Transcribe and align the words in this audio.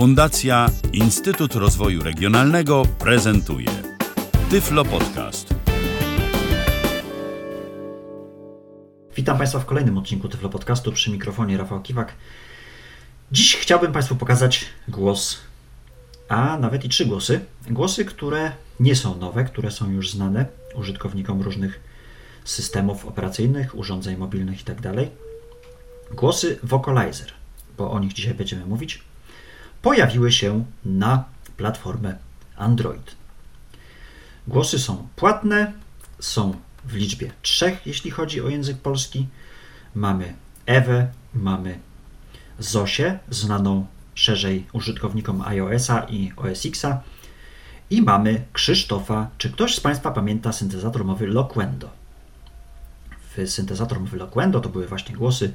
Fundacja 0.00 0.70
Instytut 0.92 1.54
Rozwoju 1.54 2.02
Regionalnego 2.02 2.82
prezentuje 2.98 3.68
Tyflo 4.50 4.84
Podcast. 4.84 5.54
Witam 9.16 9.38
Państwa 9.38 9.58
w 9.58 9.66
kolejnym 9.66 9.98
odcinku 9.98 10.28
Tyflo 10.28 10.48
Podcastu 10.48 10.92
przy 10.92 11.10
mikrofonie 11.10 11.58
Rafał 11.58 11.82
Kiwak. 11.82 12.12
Dziś 13.32 13.56
chciałbym 13.56 13.92
Państwu 13.92 14.16
pokazać 14.16 14.66
głos, 14.88 15.40
a 16.28 16.58
nawet 16.58 16.84
i 16.84 16.88
trzy 16.88 17.06
głosy. 17.06 17.40
Głosy, 17.70 18.04
które 18.04 18.52
nie 18.80 18.96
są 18.96 19.16
nowe, 19.18 19.44
które 19.44 19.70
są 19.70 19.90
już 19.90 20.10
znane 20.10 20.46
użytkownikom 20.74 21.42
różnych 21.42 21.80
systemów 22.44 23.06
operacyjnych, 23.06 23.78
urządzeń 23.78 24.16
mobilnych 24.16 24.58
itd. 24.58 24.94
Głosy 26.10 26.58
Vocalizer, 26.62 27.32
bo 27.78 27.90
o 27.90 27.98
nich 27.98 28.12
dzisiaj 28.12 28.34
będziemy 28.34 28.66
mówić, 28.66 29.09
pojawiły 29.82 30.32
się 30.32 30.64
na 30.84 31.24
platformę 31.56 32.16
Android. 32.56 33.16
Głosy 34.48 34.78
są 34.78 35.08
płatne, 35.16 35.72
są 36.18 36.54
w 36.84 36.94
liczbie 36.94 37.32
trzech, 37.42 37.86
jeśli 37.86 38.10
chodzi 38.10 38.40
o 38.40 38.48
język 38.48 38.78
polski. 38.78 39.26
Mamy 39.94 40.34
Ewę, 40.66 41.08
mamy 41.34 41.78
Zosię, 42.58 43.18
znaną 43.30 43.86
szerzej 44.14 44.66
użytkownikom 44.72 45.42
iOS-a 45.42 46.00
i 46.00 46.32
OS 46.36 46.66
Xa. 46.66 47.02
I 47.90 48.02
mamy 48.02 48.44
Krzysztofa. 48.52 49.28
Czy 49.38 49.50
ktoś 49.50 49.74
z 49.74 49.80
Państwa 49.80 50.10
pamięta 50.10 50.52
syntezator 50.52 51.04
mowy 51.04 51.26
Loquendo? 51.26 51.90
W 53.36 53.50
syntezator 53.50 54.00
mowy 54.00 54.16
Loquendo 54.16 54.60
to 54.60 54.68
były 54.68 54.86
właśnie 54.86 55.16
głosy 55.16 55.52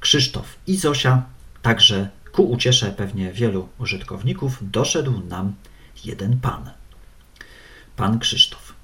Krzysztof 0.00 0.56
i 0.66 0.76
Zosia. 0.76 1.22
Także 1.62 2.08
ku 2.36 2.50
uciesze 2.50 2.92
pewnie 2.92 3.32
wielu 3.32 3.68
użytkowników 3.78 4.58
doszedł 4.62 5.20
nam 5.28 5.54
jeden 6.04 6.40
pan. 6.40 6.70
Pan 7.96 8.18
Krzysztof. 8.18 8.74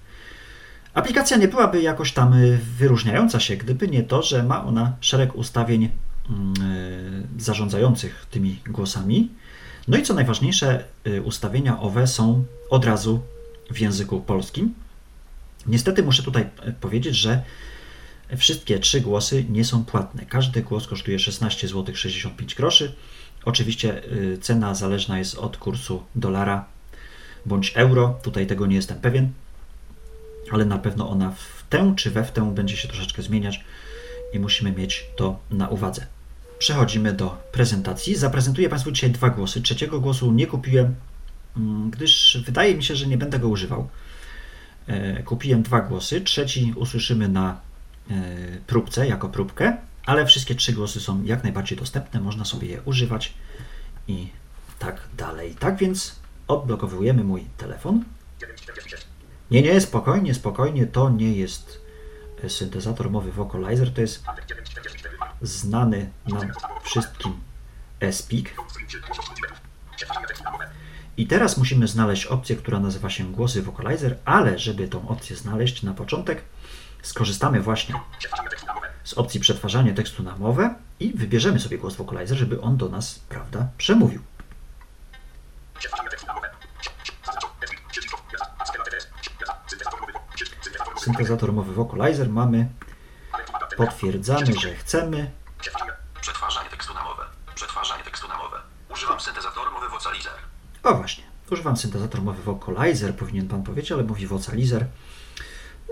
Aplikacja 0.95 1.37
nie 1.37 1.49
byłaby 1.49 1.83
jakoś 1.83 2.13
tam 2.13 2.35
wyróżniająca 2.79 3.41
się, 3.41 3.57
gdyby 3.57 3.89
nie 3.89 4.03
to, 4.03 4.23
że 4.23 4.43
ma 4.43 4.65
ona 4.65 4.97
szereg 5.01 5.37
ustawień 5.37 5.91
mm, 6.29 6.55
zarządzających 7.39 8.27
tymi 8.31 8.61
głosami. 8.67 9.31
No 9.89 9.97
i 9.97 10.03
co 10.03 10.15
najważniejsze, 10.15 10.85
y, 11.07 11.23
ustawienia 11.23 11.81
owe 11.81 12.07
są 12.07 12.45
od 12.71 12.85
razu 12.85 13.21
w 13.71 13.79
języku 13.79 14.21
polskim. 14.21 14.75
Niestety 15.67 16.03
muszę 16.03 16.23
tutaj 16.23 16.43
y, 16.69 16.73
powiedzieć, 16.73 17.17
że 17.17 17.43
wszystkie 18.37 18.79
trzy 18.79 19.01
głosy 19.01 19.45
nie 19.49 19.65
są 19.65 19.85
płatne. 19.85 20.27
Każdy 20.27 20.63
głos 20.63 20.87
kosztuje 20.87 21.19
16 21.19 21.69
zł 21.69 21.95
65 21.95 22.55
groszy. 22.55 22.93
Oczywiście 23.45 24.05
y, 24.13 24.39
cena 24.41 24.75
zależna 24.75 25.19
jest 25.19 25.35
od 25.35 25.57
kursu 25.57 26.03
dolara 26.15 26.65
bądź 27.47 27.73
euro. 27.77 28.19
Tutaj 28.23 28.47
tego 28.47 28.67
nie 28.67 28.77
jestem 28.77 29.01
pewien, 29.01 29.33
ale 30.51 30.65
na 30.65 30.79
pewno 30.79 31.11
ona 31.11 31.31
w 31.31 31.65
tę 31.71 31.95
czy 31.97 32.11
we 32.11 32.25
w 32.25 32.33
tę 32.33 32.55
będzie 32.55 32.77
się 32.77 32.89
troszeczkę 32.89 33.23
zmieniać 33.23 33.65
i 34.33 34.39
musimy 34.39 34.73
mieć 34.73 35.07
to 35.17 35.39
na 35.51 35.69
uwadze. 35.69 36.07
Przechodzimy 36.59 37.13
do 37.13 37.43
prezentacji. 37.53 38.17
Zaprezentuję 38.17 38.69
Państwu 38.69 38.93
dzisiaj 38.93 39.11
dwa 39.11 39.31
głosy. 39.31 39.63
Trzeciego 39.63 40.01
głosu 40.01 40.33
nie 40.33 40.47
kupiłem, 40.47 40.95
mm, 41.57 41.91
gdyż 41.91 42.43
wydaje 42.47 42.75
mi 42.75 42.85
się, 42.85 42.97
że 42.97 43.07
nie 43.07 43.19
będę 43.19 43.39
go 43.39 43.49
używał. 43.49 43.89
E, 44.87 45.23
kupiłem 45.23 45.63
dwa 45.63 45.81
głosy. 45.81 46.21
Trzeci 46.21 46.73
usłyszymy 46.77 47.29
na 47.29 47.61
e, 48.11 48.15
próbce, 48.67 49.07
jako 49.07 49.29
próbkę, 49.29 49.77
ale 50.07 50.27
wszystkie 50.27 50.55
trzy 50.55 50.73
głosy 50.73 51.01
są 51.01 51.25
jak 51.25 51.43
najbardziej 51.43 51.79
dostępne. 51.79 52.21
Można 52.21 52.45
sobie 52.45 52.69
je 52.69 52.83
używać 52.83 53.35
i 54.09 54.29
tak 54.79 55.09
dalej. 55.17 55.55
Tak 55.55 55.77
więc 55.77 56.21
odblokowujemy 56.49 57.25
mój 57.25 57.47
telefon. 57.57 58.05
Nie, 59.51 59.63
nie, 59.63 59.81
spokojnie, 59.81 60.35
spokojnie. 60.35 60.87
To 60.87 61.11
nie 61.11 61.33
jest 61.33 61.81
syntezator 62.49 63.11
mowy 63.11 63.33
Vocalizer. 63.33 63.95
To 63.95 64.01
jest 64.01 64.25
znany 65.43 66.11
nam 66.27 66.53
wszystkim 66.83 67.33
SPIC. 68.11 68.47
I 71.17 71.27
teraz 71.27 71.57
musimy 71.57 71.89
znaleźć 71.89 72.27
opcję, 72.27 72.57
która 72.57 72.81
nazywa 72.81 73.11
się 73.11 73.33
głosy 73.33 73.63
Vocalizer, 73.63 74.19
ale 74.25 74.59
żeby 74.59 74.89
tą 74.89 75.09
opcję 75.09 75.37
znaleźć 75.37 75.83
na 75.83 75.95
początek, 75.95 76.43
skorzystamy 77.03 77.61
właśnie 77.61 77.95
z 79.05 79.15
opcji 79.15 79.41
przetwarzania 79.41 79.95
tekstu 79.95 80.23
na 80.23 80.37
mowę 80.37 80.75
i 81.01 81.13
wybierzemy 81.13 81.61
sobie 81.61 81.79
głos 81.79 81.97
Vocalizer, 81.97 82.39
żeby 82.39 82.61
on 82.61 82.77
do 82.77 82.89
nas, 82.89 83.19
prawda, 83.29 83.69
przemówił. 83.79 84.23
Syntezator 90.97 91.53
mowy 91.53 91.73
Vocalizer 91.73 92.29
mamy. 92.29 92.69
Potwierdzamy, 93.77 94.47
że 94.61 94.75
chcemy. 94.75 95.31
Przetwarzanie 96.21 96.71
tekstu 96.71 96.95
na 96.95 97.03
mowę. 97.03 97.23
Przetwarzanie 97.55 98.05
tekstu 98.05 98.29
na 98.29 98.37
mowę. 98.37 98.57
Używam 98.89 99.21
syntezatora 99.21 99.71
mowy 99.71 99.89
Vocalizer. 99.89 100.33
O 100.83 100.95
właśnie, 100.95 101.25
używam 101.51 101.77
syntezator 101.77 102.23
mowy 102.23 102.43
Vocalizer, 102.43 103.17
powinien 103.17 103.49
Pan 103.49 103.63
powiedzieć, 103.63 103.93
ale 103.93 104.03
mówi 104.03 104.27
Vocalizer. 104.27 104.87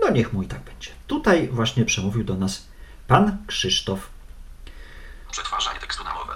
No 0.01 0.09
niech 0.09 0.33
mu 0.33 0.43
i 0.43 0.47
tak 0.47 0.61
będzie. 0.61 0.89
Tutaj 1.07 1.47
właśnie 1.47 1.85
przemówił 1.85 2.23
do 2.23 2.35
nas 2.37 2.65
Pan 3.07 3.37
Krzysztof. 3.47 4.09
Przetwarzanie 5.31 5.79
tekstu 5.79 6.03
na 6.03 6.13
mowę. 6.13 6.33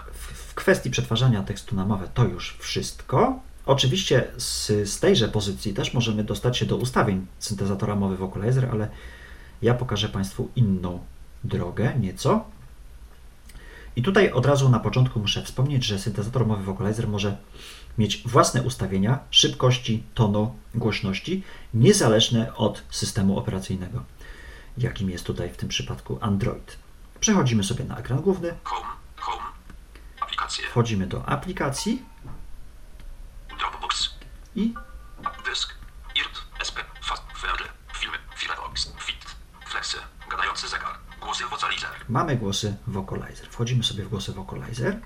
W 0.48 0.54
kwestii 0.56 0.90
przetwarzania 0.90 1.44
tekstu 1.44 1.76
na 1.76 1.86
mowę 1.86 2.08
to 2.14 2.24
już 2.24 2.58
wszystko. 2.60 3.40
Oczywiście 3.66 4.28
z, 4.38 4.68
z 4.90 5.00
tejże 5.00 5.28
pozycji 5.28 5.74
też 5.74 5.94
możemy 5.94 6.24
dostać 6.24 6.58
się 6.58 6.66
do 6.66 6.78
ustawień 6.78 7.28
syntezatora 7.40 7.96
mowy 7.96 8.18
Vocalizer, 8.18 8.70
ale 8.72 8.90
ja 9.62 9.74
pokażę 9.74 10.10
Państwu 10.10 10.50
inną 10.56 11.00
drogę 11.44 11.94
nieco. 12.00 12.46
I 13.96 14.04
tutaj 14.04 14.32
od 14.32 14.46
razu 14.46 14.70
na 14.70 14.80
początku 14.80 15.20
muszę 15.20 15.44
wspomnieć, 15.44 15.86
że 15.86 16.00
syntezator 16.00 16.48
mowy 16.48 16.64
Vocalizer 16.64 17.08
może 17.08 17.38
mieć 17.98 18.24
własne 18.26 18.62
ustawienia 18.62 19.20
szybkości, 19.32 20.04
tonu, 20.14 20.56
głośności, 20.76 21.44
niezależne 21.74 22.56
od 22.56 22.84
systemu 22.90 23.40
operacyjnego, 23.40 24.04
jakim 24.78 25.10
jest 25.10 25.26
tutaj 25.26 25.50
w 25.50 25.58
tym 25.58 25.70
przypadku 25.70 26.18
Android. 26.22 26.78
Przechodzimy 27.20 27.64
sobie 27.64 27.86
na 27.86 27.98
ekran 27.98 28.22
główny, 28.22 28.54
Home. 28.64 28.88
Home. 29.16 29.44
Aplikacje. 30.22 30.66
wchodzimy 30.66 31.08
do 31.08 31.26
aplikacji 31.30 32.02
Dropbox. 33.60 34.10
i 34.56 34.74
Głosy 41.36 41.50
Vocalizer. 41.50 41.90
mamy 42.10 42.36
głosy 42.36 42.76
Vocalizer. 42.88 43.48
Wchodzimy 43.50 43.84
sobie 43.84 44.04
w 44.04 44.10
głosy 44.10 44.34
Vocalizer. 44.34 45.00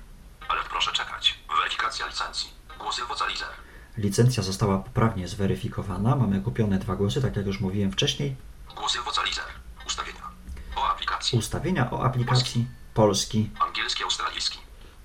Ale 0.48 0.62
proszę 0.70 0.92
czekać. 0.92 1.40
Weryfikacja 1.58 2.08
licencji. 2.08 2.50
Głosy 2.80 3.02
Vocalizer. 3.06 3.48
Licencja 3.98 4.44
została 4.44 4.78
poprawnie 4.78 5.28
zweryfikowana. 5.28 6.16
Mamy 6.16 6.42
kupione 6.42 6.80
dwa 6.80 6.96
głosy, 6.96 7.22
tak 7.22 7.36
jak 7.36 7.46
już 7.46 7.60
mówiłem 7.60 7.92
wcześniej. 7.92 8.36
Głosy 8.76 9.00
Vocalizer. 9.02 9.44
Ustawienia. 9.88 10.22
O 10.76 10.88
aplikacji. 10.88 11.40
Ustawienia 11.40 11.92
o 11.92 12.04
aplikacji 12.04 12.68
polski. 12.94 13.50
Angielski, 13.60 14.04
australijski. 14.04 14.60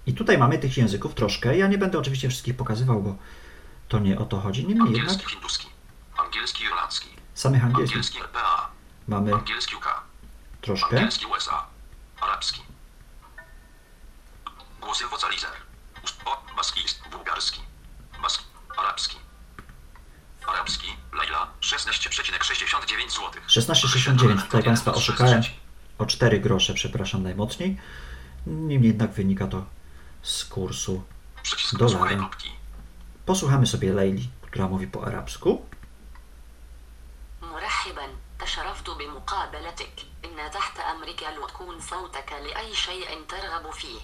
I 0.07 0.15
tutaj 0.15 0.39
mamy 0.39 0.59
tych 0.59 0.77
języków 0.77 1.15
troszkę. 1.15 1.57
Ja 1.57 1.67
nie 1.67 1.79
będę 1.79 1.99
oczywiście 1.99 2.29
wszystkich 2.29 2.57
pokazywał, 2.57 3.03
bo 3.03 3.17
to 3.89 3.99
nie 3.99 4.19
o 4.19 4.25
to 4.25 4.41
chodzi. 4.41 4.67
Niemniej 4.67 4.93
jednak 4.93 5.01
Angielski, 5.01 5.31
hinduski. 5.31 5.69
Angielski, 6.17 6.65
irlandzki. 6.65 7.09
samych 7.35 7.65
angielskich 7.65 7.97
Angielski 7.97 8.19
mamy 9.09 9.35
Angielski 9.35 9.77
UK. 9.77 9.94
troszkę. 10.64 10.96
Angielski 10.96 11.26
USA. 11.26 11.66
Arabski. 12.22 12.62
Głosy 14.82 15.08
Vocalizer. 15.08 15.50
Ust- 16.04 16.22
O, 16.26 16.44
baskijski, 16.58 17.10
bułgarski. 17.10 17.62
Bask. 18.22 18.44
Arabski. 18.78 19.18
Arabski. 20.48 20.88
Laila. 21.14 21.48
16,69 21.62 23.10
zł. 23.10 23.42
16,69. 23.48 24.42
Tutaj 24.42 24.64
Państwa 24.64 24.94
oszukałem 24.94 25.44
o 25.98 26.06
4 26.06 26.40
grosze, 26.40 26.74
przepraszam 26.74 27.24
najmocniej. 27.24 27.78
Niemniej 28.48 28.88
jednak 28.92 29.12
wynika 29.12 29.48
to 29.48 29.66
z 30.22 30.46
kursu. 30.46 31.04
Przycisk 31.44 31.76
dolara. 31.78 31.98
słuchaj 32.00 32.18
próbki. 32.18 32.50
Posłuchamy 33.26 33.68
sobie 33.68 33.94
Leili, 33.94 34.30
która 34.42 34.68
mówi 34.68 34.88
po 34.88 35.06
arabsku. 35.08 35.66
مرحبا 37.42 38.08
تشرفت 38.40 38.90
بمقابلتك 38.90 39.96
إن 40.34 40.52
تحت 40.52 40.80
أمرك 40.80 41.22
وكون 41.44 41.82
صوتك 41.82 42.32
لأي 42.32 42.76
شيء 42.76 43.08
ترغب 43.28 43.72
فيه 43.74 44.00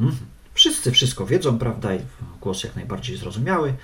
Mhm. 0.00 0.26
Wszyscy 0.54 0.92
wszystko 0.92 1.26
wiedzą, 1.26 1.58
prawda? 1.58 1.94
I 1.94 2.00
głos 2.40 2.64
jak 2.64 2.76
najbardziej 2.76 3.16
zrozumiały. 3.16 3.74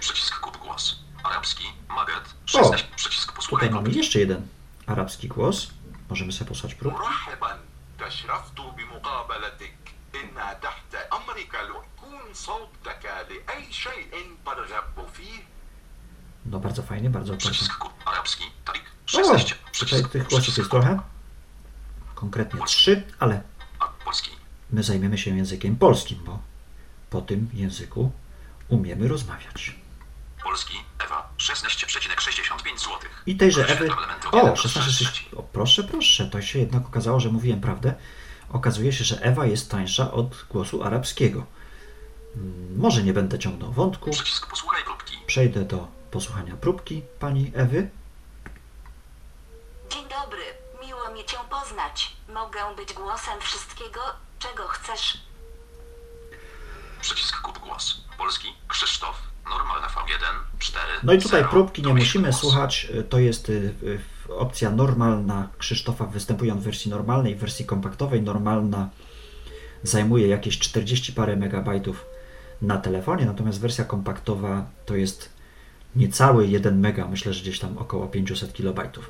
Przycisk 0.00 0.40
kup 0.40 0.56
głos. 0.56 0.96
Arabski. 1.24 1.64
Maget. 1.88 2.34
16. 2.46 2.86
Przycisk 2.96 3.32
posłuchaj 3.32 3.68
Tutaj 3.68 3.74
mamy 3.74 3.84
próbki. 3.84 3.98
jeszcze 3.98 4.18
jeden 4.18 4.46
arabski 4.86 5.28
głos. 5.28 5.66
Możemy 6.10 6.32
sobie 6.32 6.48
posłać 6.48 6.74
próbki. 6.74 6.98
مرحبا 7.00 7.58
تشرفت 7.98 8.60
بمقابلتك 8.76 9.76
إن 10.14 10.60
تحت 10.62 10.94
أمرك 11.12 11.54
لأكون 11.54 12.34
صوتك 12.34 13.04
لأي 13.30 13.72
شيء 13.72 14.36
ترغب 14.46 15.08
فيه 15.12 15.40
No 16.46 16.60
bardzo 16.60 16.82
fajnie, 16.82 17.10
bardzo 17.10 17.32
proszę. 17.32 17.50
Przycisk 17.50 17.78
ku- 17.78 17.90
arabski. 18.04 18.44
Tarik. 18.64 18.82
O, 19.06 19.08
16. 19.08 19.54
tutaj 19.78 20.02
tych 20.04 20.22
głosów 20.22 20.38
przycisk 20.38 20.58
jest 20.58 20.70
trochę. 20.70 21.00
Konkretnie 22.19 22.61
trzy, 22.65 23.03
ale 23.19 23.41
my 24.69 24.83
zajmiemy 24.83 25.17
się 25.17 25.37
językiem 25.37 25.75
polskim, 25.75 26.19
bo 26.25 26.39
po 27.09 27.21
tym 27.21 27.49
języku 27.53 28.11
umiemy 28.69 29.07
rozmawiać. 29.07 29.75
Polski. 30.43 30.77
Ewa. 31.05 31.29
16,65 31.37 32.79
zł. 32.79 32.97
I 33.25 33.35
tejże 33.35 33.67
Ewy. 33.67 33.89
O, 34.31 34.55
16. 34.55 34.91
16. 34.91 35.35
O, 35.37 35.43
proszę, 35.43 35.83
proszę, 35.83 36.25
to 36.25 36.41
się 36.41 36.59
jednak 36.59 36.85
okazało, 36.87 37.19
że 37.19 37.29
mówiłem 37.29 37.61
prawdę. 37.61 37.93
Okazuje 38.49 38.93
się, 38.93 39.03
że 39.03 39.21
Ewa 39.21 39.45
jest 39.45 39.71
tańsza 39.71 40.11
od 40.11 40.45
głosu 40.49 40.83
arabskiego. 40.83 41.45
Mm, 42.35 42.77
Może 42.79 43.03
nie 43.03 43.13
będę 43.13 43.39
ciągnął 43.39 43.71
wątku. 43.71 44.11
Przycisk 44.11 44.49
posłuchaj 44.49 44.83
próbki. 44.83 45.17
Przejdę 45.27 45.65
do 45.65 45.87
posłuchania 46.11 46.55
próbki 46.55 47.01
pani 47.19 47.51
Ewy. 47.55 47.89
Być 52.77 52.93
głosem 52.93 53.41
wszystkiego, 53.41 53.99
czego 54.39 54.67
chcesz. 54.67 55.17
Przycisk 57.01 57.41
kup 57.41 57.59
głos. 57.59 58.01
Polski. 58.17 58.47
Krzysztof. 58.67 59.15
Normalna 59.49 59.87
V1. 59.87 60.59
4. 60.59 60.85
No 61.03 61.13
i 61.13 61.17
tutaj 61.17 61.41
0. 61.41 61.51
próbki 61.51 61.83
nie 61.83 61.93
musimy 61.93 62.29
głos. 62.29 62.41
słuchać. 62.41 62.87
To 63.09 63.19
jest 63.19 63.49
y, 63.49 63.73
y, 64.29 64.35
opcja 64.35 64.69
normalna 64.69 65.47
Krzysztofa 65.57 66.05
występuje 66.05 66.53
on 66.53 66.59
w 66.59 66.63
wersji 66.63 66.91
normalnej, 66.91 67.35
w 67.35 67.39
wersji 67.39 67.65
kompaktowej. 67.65 68.21
Normalna 68.21 68.89
zajmuje 69.83 70.27
jakieś 70.27 70.59
40 70.59 71.13
parę 71.13 71.35
megabajtów 71.35 72.05
na 72.61 72.77
telefonie, 72.77 73.25
natomiast 73.25 73.61
wersja 73.61 73.85
kompaktowa 73.85 74.65
to 74.85 74.95
jest 74.95 75.29
niecały 75.95 76.47
1 76.47 76.79
mega, 76.79 77.07
myślę, 77.07 77.33
że 77.33 77.41
gdzieś 77.41 77.59
tam 77.59 77.77
około 77.77 78.07
500 78.07 78.53
kilobajtów. 78.53 79.09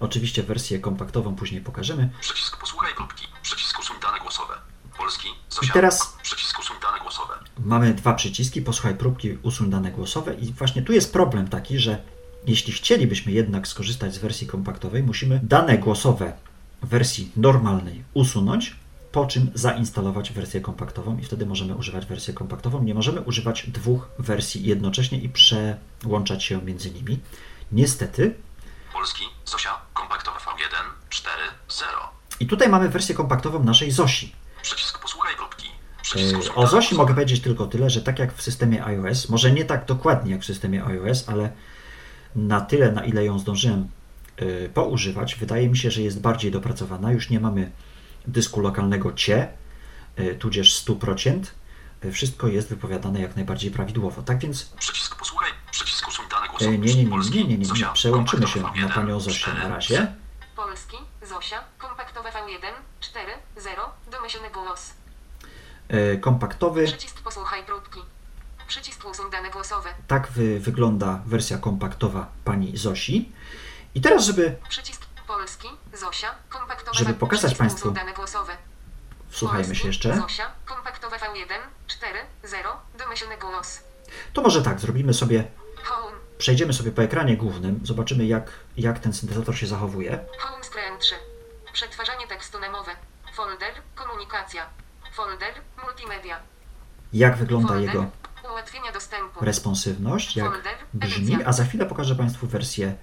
Oczywiście 0.00 0.42
wersję 0.42 0.78
kompaktową 0.78 1.36
później 1.36 1.60
pokażemy. 1.60 2.10
Przycisk 2.20 2.56
posłuchaj 2.60 2.94
próbki. 2.94 3.26
Przycisk 3.42 3.78
usuń 3.80 3.96
dane 4.02 4.18
głosowe. 4.20 4.54
Polski. 4.98 5.28
Zosia. 5.50 5.66
I 5.68 5.72
teraz- 5.72 6.16
Przycisk 6.22 6.58
usuń 6.58 6.76
dane 6.82 6.98
głosowe. 7.00 7.34
Mamy 7.58 7.94
dwa 7.94 8.14
przyciski, 8.14 8.62
posłuchaj 8.62 8.94
próbki, 8.94 9.38
usuń 9.42 9.70
dane 9.70 9.90
głosowe 9.90 10.34
i 10.34 10.52
właśnie 10.52 10.82
tu 10.82 10.92
jest 10.92 11.12
problem 11.12 11.48
taki, 11.48 11.78
że 11.78 12.02
jeśli 12.46 12.72
chcielibyśmy 12.72 13.32
jednak 13.32 13.68
skorzystać 13.68 14.14
z 14.14 14.18
wersji 14.18 14.46
kompaktowej, 14.46 15.02
musimy 15.02 15.40
dane 15.42 15.78
głosowe 15.78 16.32
w 16.82 16.88
wersji 16.88 17.32
normalnej 17.36 18.04
usunąć, 18.14 18.76
po 19.12 19.26
czym 19.26 19.50
zainstalować 19.54 20.32
wersję 20.32 20.60
kompaktową 20.60 21.18
i 21.18 21.22
wtedy 21.22 21.46
możemy 21.46 21.74
używać 21.74 22.06
wersję 22.06 22.34
kompaktową. 22.34 22.82
Nie 22.82 22.94
możemy 22.94 23.20
używać 23.20 23.70
dwóch 23.70 24.08
wersji 24.18 24.62
jednocześnie 24.64 25.18
i 25.18 25.28
przełączać 25.28 26.44
się 26.44 26.62
między 26.62 26.90
nimi. 26.90 27.18
Niestety. 27.72 28.34
Polski. 28.92 29.24
Zosia. 29.44 29.85
Kompaktowa 31.22 31.46
V1. 31.46 31.56
4. 31.68 31.88
0. 31.90 31.92
I 32.40 32.46
tutaj 32.46 32.68
mamy 32.68 32.88
wersję 32.88 33.14
kompaktową 33.14 33.64
naszej 33.64 33.90
Zosi. 33.90 34.32
Przycisk 34.62 34.98
posłuchaj 34.98 35.36
próbki. 35.36 35.70
Przycisk 36.02 36.38
usuń 36.38 36.52
O 36.54 36.66
Zosi 36.66 36.94
mogę 36.94 37.14
powiedzieć 37.14 37.40
tylko 37.40 37.66
tyle, 37.66 37.90
że 37.90 38.02
tak 38.02 38.18
jak 38.18 38.34
w 38.34 38.42
systemie 38.42 38.84
iOS, 38.84 39.28
może 39.28 39.52
nie 39.52 39.64
tak 39.64 39.84
dokładnie 39.84 40.32
jak 40.32 40.40
w 40.40 40.44
systemie 40.44 40.84
iOS, 40.84 41.28
ale 41.28 41.52
na 42.36 42.60
tyle, 42.60 42.92
na 42.92 43.04
ile 43.04 43.24
ją 43.24 43.38
zdążyłem 43.38 43.88
e, 44.36 44.68
poużywać, 44.68 45.34
wydaje 45.34 45.68
mi 45.68 45.76
się, 45.78 45.90
że 45.90 46.02
jest 46.02 46.20
bardziej 46.20 46.50
dopracowana. 46.50 47.12
Już 47.12 47.30
nie 47.30 47.40
mamy 47.40 47.70
dysku 48.26 48.60
lokalnego 48.60 49.12
CIE, 49.12 49.48
e, 50.16 50.34
tudzież 50.34 50.84
100%. 50.86 51.40
E, 52.02 52.12
Wszystko 52.12 52.48
jest 52.48 52.68
wypowiadane 52.68 53.20
jak 53.20 53.36
najbardziej 53.36 53.70
prawidłowo. 53.70 54.22
Tak 54.22 54.38
więc 54.38 54.64
Przycisk 54.64 55.16
posłuchaj. 55.16 55.50
Przycisk 55.70 56.08
usuń 56.08 56.24
dane 56.30 56.48
głosowe. 56.48 56.70
nie, 56.70 56.78
nie, 56.78 57.04
nie, 57.04 57.04
nie, 57.04 57.44
nie, 57.44 57.58
nie, 57.58 57.66
nie. 57.66 57.86
Przełączymy 57.94 58.46
się 58.46 58.60
na 58.60 58.68
V1. 58.68 58.94
panią 58.94 59.20
Zosię 59.20 59.40
4. 59.40 59.58
na 59.58 59.68
razie. 59.68 60.12
Polski, 60.56 60.96
Zosia, 61.22 61.64
kompaktowe 61.78 62.30
V1, 62.30 62.72
4, 63.00 63.32
0, 63.56 63.82
domyślny 64.10 64.50
głos. 64.50 64.90
E, 65.88 66.16
Kompaktowy. 66.16 66.84
Przycisk 66.86 67.20
posłuchaj 67.20 67.64
próbki. 67.64 68.00
Przycisk 68.68 69.04
usuń 69.04 69.30
dane 69.30 69.50
głosowe. 69.50 69.90
Tak 70.06 70.28
wy, 70.28 70.60
wygląda 70.60 71.20
wersja 71.26 71.58
kompaktowa 71.58 72.26
pani 72.44 72.76
Zosi. 72.76 73.32
I 73.94 74.00
teraz, 74.00 74.24
żeby 74.24 74.56
Przycisk 74.68 75.06
Polski, 75.26 75.68
Zosia, 75.94 76.34
Żeby 76.92 77.14
pokazać 77.14 77.54
państwu- 77.54 77.90
dane 77.90 78.12
głosowe. 78.12 78.56
wsłuchajmy 79.28 79.74
się 79.74 79.86
jeszcze. 79.86 80.16
Zosia, 80.16 80.50
kompaktowe 80.64 81.16
V1, 81.16 81.58
4, 81.86 82.18
0, 82.44 82.70
domyślny 82.98 83.36
głos. 83.38 83.80
To 84.32 84.42
może 84.42 84.62
tak, 84.62 84.80
zrobimy 84.80 85.14
sobie 85.14 85.44
Home, 85.84 86.16
Przejdziemy 86.38 86.72
sobie 86.72 86.92
po 86.92 87.02
ekranie 87.02 87.36
głównym, 87.36 87.80
zobaczymy 87.82 88.26
jak, 88.26 88.50
jak 88.76 88.98
ten 88.98 89.12
syntezator 89.12 89.56
się 89.56 89.66
zachowuje. 89.66 90.24
home 90.38 90.64
screen 90.64 90.98
3. 90.98 91.14
Przetwarzanie 91.72 92.26
tekstu. 92.26 92.58
Folder, 93.34 93.72
komunikacja. 93.94 94.66
Folder, 95.12 95.54
multimedia. 95.84 96.40
Jak 97.12 97.36
wygląda 97.36 97.68
Folder, 97.68 97.86
jego 97.88 98.06
responsywność, 99.40 100.36
jak 100.36 100.52
Folder, 100.52 100.74
brzmi, 100.94 101.26
edycja. 101.26 101.46
a 101.46 101.52
za 101.52 101.64
chwilę 101.64 101.86
pokażę 101.86 102.14
Państwu 102.14 102.46
wersję 102.46 102.94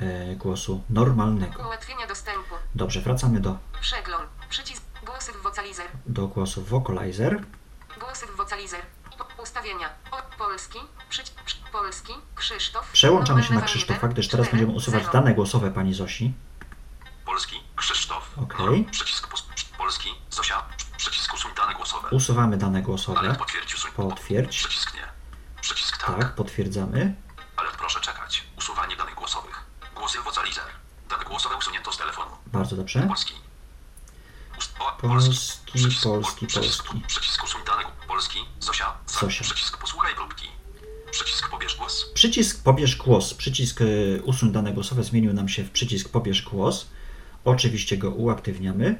e, 0.00 0.36
głosu 0.36 0.82
normalnego. 0.90 1.62
Ułatwienia 1.62 2.06
dostępu. 2.06 2.54
Dobrze, 2.74 3.00
wracamy 3.00 3.40
do, 3.40 3.58
Przegląd. 3.80 4.28
Przycisk 4.48 4.82
głosy 5.06 5.32
w 5.32 5.42
vocalizer. 5.42 5.86
do 6.06 6.28
głosu 6.28 6.62
vocalizer. 6.64 7.44
Głosy 8.00 8.26
w 8.26 8.36
vocalizer. 8.36 8.80
Ustawienia. 9.42 9.90
Polski. 10.56 10.78
Przyć, 11.08 11.30
przy, 11.30 11.56
polski. 11.72 12.12
Krzysztof. 12.34 12.90
Przełączamy 12.92 13.42
się 13.42 13.54
na 13.54 13.60
Krzysztofa, 13.60 13.94
1, 13.94 14.10
gdyż 14.10 14.28
teraz 14.28 14.46
4, 14.46 14.56
będziemy 14.56 14.78
usuwać 14.78 15.02
0. 15.02 15.12
dane 15.12 15.34
głosowe 15.34 15.70
Pani 15.70 15.94
Zosi. 15.94 16.32
Polski. 17.24 17.56
Krzysztof. 17.76 18.30
Okej. 18.42 18.84
No, 18.86 18.90
Przycisk 18.90 19.28
Polski. 19.78 20.10
Zosia. 20.30 20.62
Przycisk 20.96 21.34
usuń 21.34 21.50
dane 21.56 21.74
głosowe. 21.74 22.08
Usuwamy 22.10 22.56
dane 22.56 22.82
głosowe. 22.82 23.18
Ale 23.18 23.34
potwierdź 23.34 23.74
usuń. 23.74 23.90
Potwierdź. 23.96 24.56
Przycisk 24.58 24.94
nie. 24.94 25.08
Przycisk 25.60 26.06
tak. 26.06 26.18
Tak, 26.18 26.34
potwierdzamy. 26.34 27.14
Ale 27.56 27.70
proszę 27.78 28.00
czekać. 28.00 28.44
Usuwanie 28.58 28.96
danych 28.96 29.14
głosowych. 29.14 29.64
Głosy 29.94 30.18
vocalizer. 30.20 30.64
Dane 31.08 31.24
głosowe 31.24 31.56
usunięto 31.56 31.92
z 31.92 31.98
telefonu. 31.98 32.30
Bardzo 32.46 32.76
dobrze. 32.76 33.02
Polski. 33.02 33.34
Polski, 35.00 36.00
polski, 36.02 36.46
polski. 36.46 37.00
Przycisk 37.06 37.44
usuń 37.44 37.60
dane. 37.66 37.84
Polski. 38.08 38.38
Zosia. 38.60 38.94
Za. 39.06 39.20
Zosia. 39.20 39.44
Przycisk 39.44 39.78
posłuchaj 39.78 40.14
próbki. 40.14 40.48
Przycisk 41.10 41.48
pobierz 41.50 41.76
głos. 41.76 42.06
Przycisk 42.26 42.62
pobierz 42.62 42.96
głos. 42.96 43.34
Przycisk 43.34 43.80
e, 43.80 43.84
usuń 44.22 44.52
dane 44.52 44.72
głosowe 44.72 45.04
zmienił 45.04 45.32
nam 45.32 45.48
się 45.48 45.64
w 45.64 45.70
przycisk 45.70 46.08
pobierz 46.08 46.42
głos. 46.42 46.86
Oczywiście 47.44 47.96
go 47.96 48.10
uaktywniamy. 48.10 48.98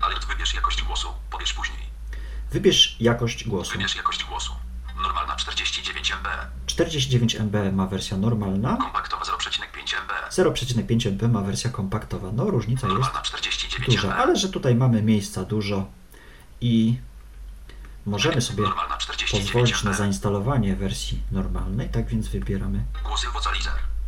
Ale 0.00 0.14
wybierz 0.28 0.54
jakość 0.54 0.82
głosu. 0.82 1.08
Pobierz 1.30 1.52
później. 1.52 1.78
Wybierz 2.52 2.96
jakość 3.00 3.48
głosu. 3.48 3.72
Wybierz 3.72 3.96
jakość 3.96 4.24
głosu. 4.24 4.52
Normalna 5.02 5.36
49 5.36 6.12
MB. 6.12 6.28
49 6.66 7.34
MB 7.36 7.56
ma 7.72 7.86
wersja 7.86 8.16
normalna, 8.16 8.76
Kompaktowa 8.76 9.24
0,5 9.24 9.96
MB. 10.02 10.12
0,5 10.30 11.10
MB 11.10 11.32
ma 11.32 11.40
wersja 11.42 11.70
kompaktowa. 11.70 12.32
No 12.32 12.50
różnica 12.50 12.86
jest 12.86 12.98
Normalna 12.98 13.22
49 13.22 13.86
duża, 13.96 14.08
MB. 14.08 14.20
ale 14.20 14.36
że 14.36 14.48
tutaj 14.48 14.74
mamy 14.74 15.02
miejsca 15.02 15.44
dużo 15.44 15.86
i 16.60 16.98
możemy 18.06 18.40
sobie 18.40 18.62
Normalna 18.62 18.96
49 18.96 18.97
pozwolić 19.30 19.82
na 19.82 19.90
MB. 19.90 19.96
zainstalowanie 19.96 20.76
wersji 20.76 21.22
normalnej, 21.30 21.88
tak 21.88 22.06
więc 22.08 22.28
wybieramy 22.28 22.84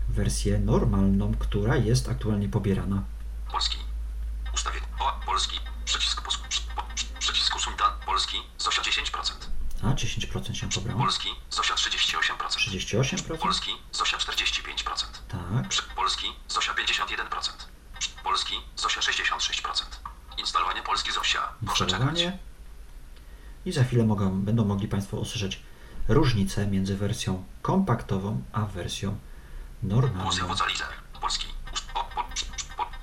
wersję 0.09 0.59
normalną, 0.59 1.35
która 1.39 1.77
jest 1.77 2.09
aktualnie 2.09 2.49
pobierana. 2.49 3.03
Polski. 3.53 3.77
Ustawienie. 4.55 4.87
O, 4.99 5.21
polski. 5.27 5.61
Przycisk 5.85 6.23
Przycisk. 7.19 7.53
Polski. 8.07 8.37
Zosia 8.59 8.83
10%. 8.83 9.33
A 9.83 9.87
10% 9.87 10.55
się 10.55 10.69
pobrało. 10.69 11.01
Polski. 11.01 11.29
Zosia 11.51 11.75
38%. 11.75 12.57
38%? 12.57 13.39
Polski. 13.39 13.71
Zosia 13.93 14.17
45%. 14.17 15.23
Tak. 15.29 15.69
Przy- 15.69 15.83
Polski. 15.83 16.27
Zosia 16.49 16.75
51%. 16.75 17.51
Przy- 17.99 18.11
Polski. 18.25 18.55
Zosia 18.77 19.01
66%. 19.01 20.01
Instalowanie 20.39 20.83
Polski 20.83 21.13
Zosia. 21.13 21.49
Proszę 21.67 21.87
czekać. 21.87 22.21
I 23.67 23.73
za 23.73 23.85
chwilę 23.85 24.05
mogą, 24.05 24.41
będą 24.41 24.65
mogli 24.65 24.89
Państwo 24.89 25.17
usłyszeć 25.17 25.63
różnicę 26.09 26.67
między 26.67 26.97
wersją 26.97 27.45
kompaktową 27.63 28.43
a 28.53 28.67
wersją 28.67 29.17
normalną. 29.83 30.31
Polski. 31.21 31.47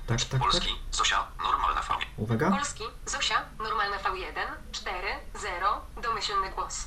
Tak, 0.06 0.24
tak, 0.24 0.40
Polski. 0.40 0.68
Zosia. 0.92 1.26
Normalna 1.44 1.82
V. 1.82 1.88
Uwaga. 2.16 2.50
Polski, 2.50 2.84
Zosia, 3.06 3.44
normalna 3.58 3.96
V1, 3.96 4.72
4, 4.72 4.96
0, 5.34 5.80
domyślny 6.02 6.50
głos. 6.54 6.86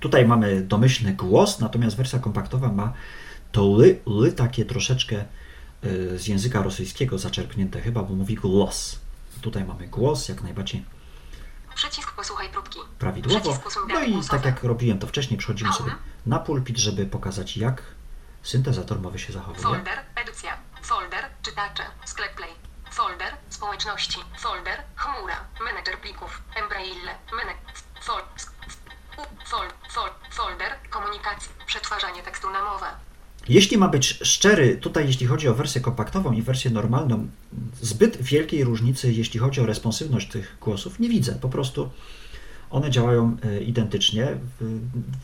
Tutaj 0.00 0.26
mamy 0.26 0.62
domyślny 0.62 1.12
głos, 1.12 1.60
natomiast 1.60 1.96
wersja 1.96 2.18
kompaktowa 2.18 2.68
ma 2.72 2.92
to 3.52 3.76
ly, 3.76 4.00
ly 4.06 4.32
takie 4.32 4.64
troszeczkę 4.64 5.24
y, 5.84 6.18
z 6.18 6.26
języka 6.26 6.62
rosyjskiego 6.62 7.18
zaczerpnięte 7.18 7.80
chyba, 7.80 8.02
bo 8.02 8.14
mówi 8.14 8.34
głos. 8.34 8.98
Tutaj 9.40 9.64
mamy 9.64 9.88
głos, 9.88 10.28
jak 10.28 10.42
najbardziej 10.42 10.84
Przycisk 11.78 12.12
posłuchaj 12.12 12.48
próbki. 12.48 12.78
prawidłowo. 12.98 13.58
No 13.88 14.02
i 14.02 14.24
tak 14.24 14.44
jak 14.44 14.62
robiłem 14.62 14.98
to 14.98 15.06
wcześniej, 15.06 15.38
przechodzimy 15.38 15.72
sobie 15.72 15.94
na 16.26 16.38
pulpit, 16.38 16.78
żeby 16.78 17.06
pokazać 17.06 17.56
jak 17.56 17.82
syntezator 18.42 19.00
mowy 19.00 19.18
się 19.18 19.32
zachowuje. 19.32 19.62
Folder, 19.62 19.98
edycja. 20.14 20.56
Folder, 20.82 21.24
czytacze, 21.42 21.82
sklep 22.04 22.34
play. 22.34 22.50
Folder, 22.90 23.36
społeczności. 23.50 24.20
Folder, 24.38 24.82
chmura, 24.96 25.44
menedżer 25.64 25.98
plików, 26.00 26.42
Embraille, 26.54 27.14
menedżer, 27.32 27.74
fol, 28.00 28.22
fol, 29.44 29.66
fol, 29.90 30.10
folder, 30.30 30.72
komunikacja, 30.90 31.52
przetwarzanie 31.66 32.22
tekstu 32.22 32.50
na 32.50 32.64
mowę. 32.64 32.86
Jeśli 33.48 33.78
ma 33.78 33.88
być 33.88 34.18
szczery, 34.22 34.76
tutaj 34.76 35.06
jeśli 35.06 35.26
chodzi 35.26 35.48
o 35.48 35.54
wersję 35.54 35.80
kompaktową 35.80 36.32
i 36.32 36.42
wersję 36.42 36.70
normalną, 36.70 37.28
zbyt 37.80 38.22
wielkiej 38.22 38.64
różnicy, 38.64 39.12
jeśli 39.12 39.40
chodzi 39.40 39.60
o 39.60 39.66
responsywność 39.66 40.28
tych 40.28 40.56
głosów, 40.60 40.98
nie 41.00 41.08
widzę. 41.08 41.34
Po 41.34 41.48
prostu 41.48 41.90
one 42.70 42.90
działają 42.90 43.36
e, 43.44 43.60
identycznie. 43.60 44.36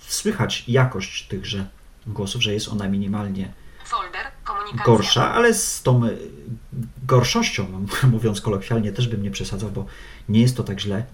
Słychać 0.00 0.64
jakość 0.68 1.28
tychże 1.28 1.66
głosów, 2.06 2.42
że 2.42 2.54
jest 2.54 2.68
ona 2.68 2.88
minimalnie 2.88 3.52
Folder, 3.84 4.26
gorsza, 4.86 5.34
ale 5.34 5.54
z 5.54 5.82
tą 5.82 6.04
e, 6.04 6.10
gorszością, 7.06 7.86
mówiąc 8.12 8.40
kolokwialnie, 8.40 8.92
też 8.92 9.08
bym 9.08 9.22
nie 9.22 9.30
przesadzał, 9.30 9.70
bo 9.70 9.86
nie 10.28 10.40
jest 10.40 10.56
to 10.56 10.64
tak 10.64 10.80
źle, 10.80 11.04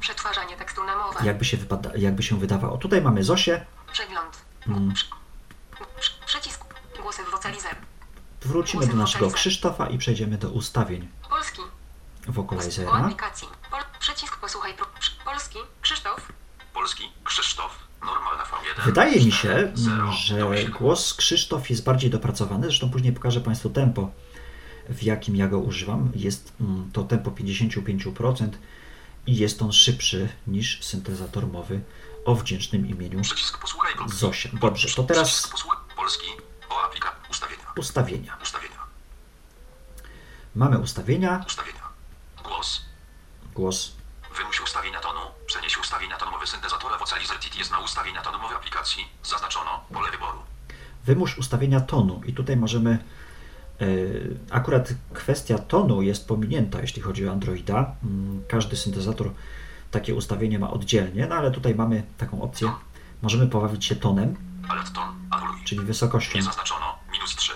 Przetwarzanie 0.00 0.56
tekstu 0.56 0.84
na 0.84 0.96
mowę. 0.96 1.20
jakby 1.24 1.44
się, 1.44 1.56
wypada, 1.56 1.90
jakby 1.96 2.22
się 2.22 2.38
wydawało. 2.38 2.78
Tutaj 2.78 3.02
mamy 3.02 3.24
Zosię. 3.24 3.66
Przegląd. 3.92 4.44
Mm. 4.66 4.92
Wrócimy 8.44 8.86
do 8.86 8.96
naszego 8.96 9.30
Krzysztofa 9.30 9.86
i 9.86 9.98
przejdziemy 9.98 10.38
do 10.38 10.50
ustawień 10.50 11.08
Polski. 11.30 11.62
Aplikacji. 12.92 13.48
Pol, 13.70 13.80
przycisk 13.98 14.36
posłuchaj. 14.36 14.74
Polski. 15.24 15.58
Krzysztof. 15.80 16.32
Polski 16.74 17.04
Krzysztof. 17.24 17.78
Normalna 18.04 18.44
V1. 18.44 18.84
Wydaje 18.84 19.24
mi 19.24 19.32
się, 19.32 19.48
4, 19.48 19.72
0, 19.74 20.12
że 20.12 20.46
8. 20.46 20.72
głos 20.72 21.14
Krzysztof 21.14 21.70
jest 21.70 21.84
bardziej 21.84 22.10
dopracowany. 22.10 22.66
Zresztą 22.66 22.90
później 22.90 23.12
pokażę 23.12 23.40
Państwu 23.40 23.70
tempo, 23.70 24.10
w 24.88 25.02
jakim 25.02 25.36
ja 25.36 25.48
go 25.48 25.58
używam. 25.58 26.12
Jest 26.14 26.52
to 26.92 27.02
tempo 27.02 27.30
55% 27.30 28.48
i 29.26 29.36
jest 29.36 29.62
on 29.62 29.72
szybszy 29.72 30.28
niż 30.46 30.84
syntezator 30.84 31.46
mowy 31.46 31.80
o 32.24 32.34
wdzięcznym 32.34 32.88
imieniu. 32.88 33.20
Zosia. 34.06 34.48
Dobrze, 34.60 34.88
to 34.96 35.02
teraz 35.02 35.52
Polski. 35.96 36.26
O 36.70 36.82
aplika. 36.82 37.13
Ustawienia. 37.76 38.36
ustawienia. 38.42 38.78
Mamy 40.54 40.78
ustawienia, 40.78 41.44
Ustawienia. 41.46 41.80
Głos. 42.44 42.82
głos. 43.54 43.92
Wymuś 44.36 44.60
ustawienia 44.60 45.00
tonu. 45.00 45.20
Przenieś 45.46 45.78
ustawienia 45.78 46.16
tonowe 46.16 46.46
syntezatora 46.46 46.98
Vocalizer 46.98 47.38
TT 47.38 47.58
jest 47.58 47.70
na 47.70 47.78
ustawienia 47.78 48.22
tonowe 48.22 48.56
aplikacji. 48.56 49.08
Zaznaczono 49.22 49.84
pole 49.92 50.10
wyboru. 50.10 50.38
Wymusz 51.04 51.38
ustawienia 51.38 51.80
tonu 51.80 52.20
i 52.26 52.32
tutaj 52.32 52.56
możemy 52.56 52.98
e, 53.80 53.86
akurat 54.50 54.88
kwestia 55.14 55.58
tonu 55.58 56.02
jest 56.02 56.28
pominięta, 56.28 56.80
jeśli 56.80 57.02
chodzi 57.02 57.28
o 57.28 57.32
Androida. 57.32 57.96
Mm, 58.04 58.44
Każdy 58.48 58.76
syntezator 58.76 59.30
takie 59.90 60.14
ustawienie 60.14 60.58
ma 60.58 60.70
oddzielnie, 60.70 61.26
no 61.26 61.34
ale 61.34 61.50
tutaj 61.50 61.74
mamy 61.74 62.02
taką 62.18 62.42
opcję. 62.42 62.72
Możemy 63.22 63.46
pobawić 63.46 63.84
się 63.84 63.96
tonem, 63.96 64.36
ton. 64.94 65.28
Czyli 65.64 65.80
wysokością. 65.80 66.38
Nie 66.38 66.42
zaznaczono 66.42 66.98
minus 67.12 67.36
3. 67.36 67.52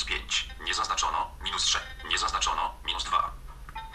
Minus 0.00 0.04
5. 0.04 0.48
Nie 0.64 0.74
zaznaczono 0.74 1.30
minus 1.44 1.62
3. 1.64 1.78
Nie 2.08 2.18
zaznaczono 2.18 2.74
minus 2.86 3.04
2. 3.04 3.30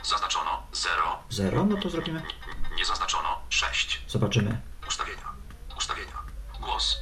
Zaznaczono 0.03 0.63
0. 0.73 1.19
0, 1.29 1.65
no 1.65 1.77
to 1.77 1.89
zrobimy. 1.89 2.21
Nie, 2.21 2.75
nie 2.75 2.85
zaznaczono 2.85 3.41
6. 3.49 4.01
Zobaczymy. 4.07 4.61
Ustawienia. 4.87 5.29
Ustawienia. 5.77 6.17
Głos. 6.59 6.97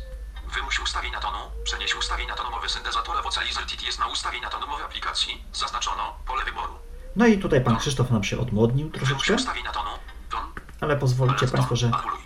Wymuś 0.54 0.80
ustawienia 0.80 1.20
tonu. 1.20 1.38
Przenieś 1.64 1.96
ustawienia 1.96 2.36
tonowe 2.36 2.70
syntezatora 2.70 3.22
Vocalizer 3.22 3.66
TT 3.66 3.84
jest 3.84 4.00
na 4.00 4.08
ustawienia 4.08 4.50
tonowe 4.50 4.86
aplikacji. 4.86 5.44
Zaznaczono 5.54 6.16
pole 6.26 6.46
wyboru. 6.46 6.80
No 7.16 7.26
i 7.26 7.38
tutaj 7.40 7.62
pan 7.64 7.78
Krzysztof 7.78 8.10
nam 8.12 8.24
się 8.24 8.40
odmłodnił 8.40 8.90
troszeczkę, 8.92 9.34
ustawienia 9.34 9.72
tonu. 9.72 9.90
Ton. 10.30 10.54
ale 10.82 10.96
pozwolicie 10.98 11.48
Państwo, 11.48 11.76
że 11.76 11.92
Anuluj. 11.94 12.24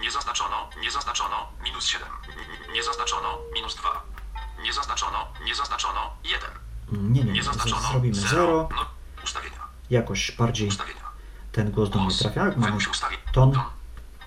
Nie 0.00 0.10
zaznaczono. 0.10 0.70
Nie 0.80 0.90
zaznaczono 0.90 1.48
minus 1.62 1.86
7. 1.86 2.08
N- 2.68 2.72
Nie 2.72 2.82
zaznaczono 2.82 3.38
minus 3.54 3.74
2. 3.76 4.02
Nie 4.66 4.72
zaznaczono. 4.72 5.18
Nie 5.44 5.54
zaznaczono 5.54 6.00
1. 6.24 6.50
nie, 7.12 7.24
nie, 7.24 7.32
Nie 7.32 7.42
zaznaczono 7.42 7.82
zrobimy 7.90 8.14
0. 8.14 8.28
0, 8.30 8.68
No. 8.76 8.84
Ustawienia. 9.24 9.58
jakoś 9.90 10.32
bardziej 10.32 10.68
Ustawienia. 10.68 11.00
ten 11.52 11.70
głos 11.70 11.90
do 11.90 11.98
mnie 12.00 12.14
trafia. 12.18 12.44
Mamy 12.44 12.66
Wymuś 12.66 12.88
ustawień. 12.88 13.18
ton, 13.32 13.52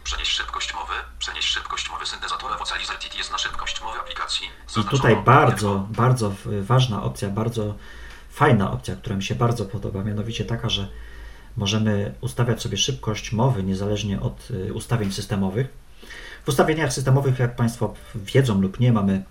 Przenieś 0.03 0.27
szybkość 0.29 0.73
mowy. 0.73 0.93
Przenieś 1.19 1.45
szybkość 1.45 1.89
mowy 1.91 2.05
syntezatora 2.05 2.57
Vocalizer 2.57 2.95
TT 2.97 3.17
jest 3.17 3.31
na 3.31 3.37
szybkość 3.37 3.81
mowy 3.81 3.99
aplikacji. 3.99 4.47
I 4.47 4.49
Zaznaczono 4.67 4.91
tutaj 4.91 5.11
pole 5.13 5.25
bardzo, 5.25 5.85
bardzo 5.89 6.31
ważna 6.61 7.03
opcja, 7.03 7.29
bardzo 7.29 7.75
fajna 8.31 8.71
opcja, 8.71 8.95
która 8.95 9.15
mi 9.15 9.23
się 9.23 9.35
bardzo 9.35 9.65
podoba, 9.65 10.03
mianowicie 10.03 10.45
taka, 10.45 10.69
że 10.69 10.87
możemy 11.57 12.15
ustawiać 12.21 12.61
sobie 12.61 12.77
szybkość 12.77 13.31
mowy 13.31 13.63
niezależnie 13.63 14.21
od 14.21 14.51
y, 14.51 14.73
ustawień 14.73 15.11
systemowych. 15.11 15.67
W 16.45 16.47
ustawieniach 16.49 16.93
systemowych, 16.93 17.39
jak 17.39 17.55
Państwo 17.55 17.93
wiedzą 18.15 18.61
lub 18.61 18.79
nie, 18.79 18.91
mamy 18.93 19.23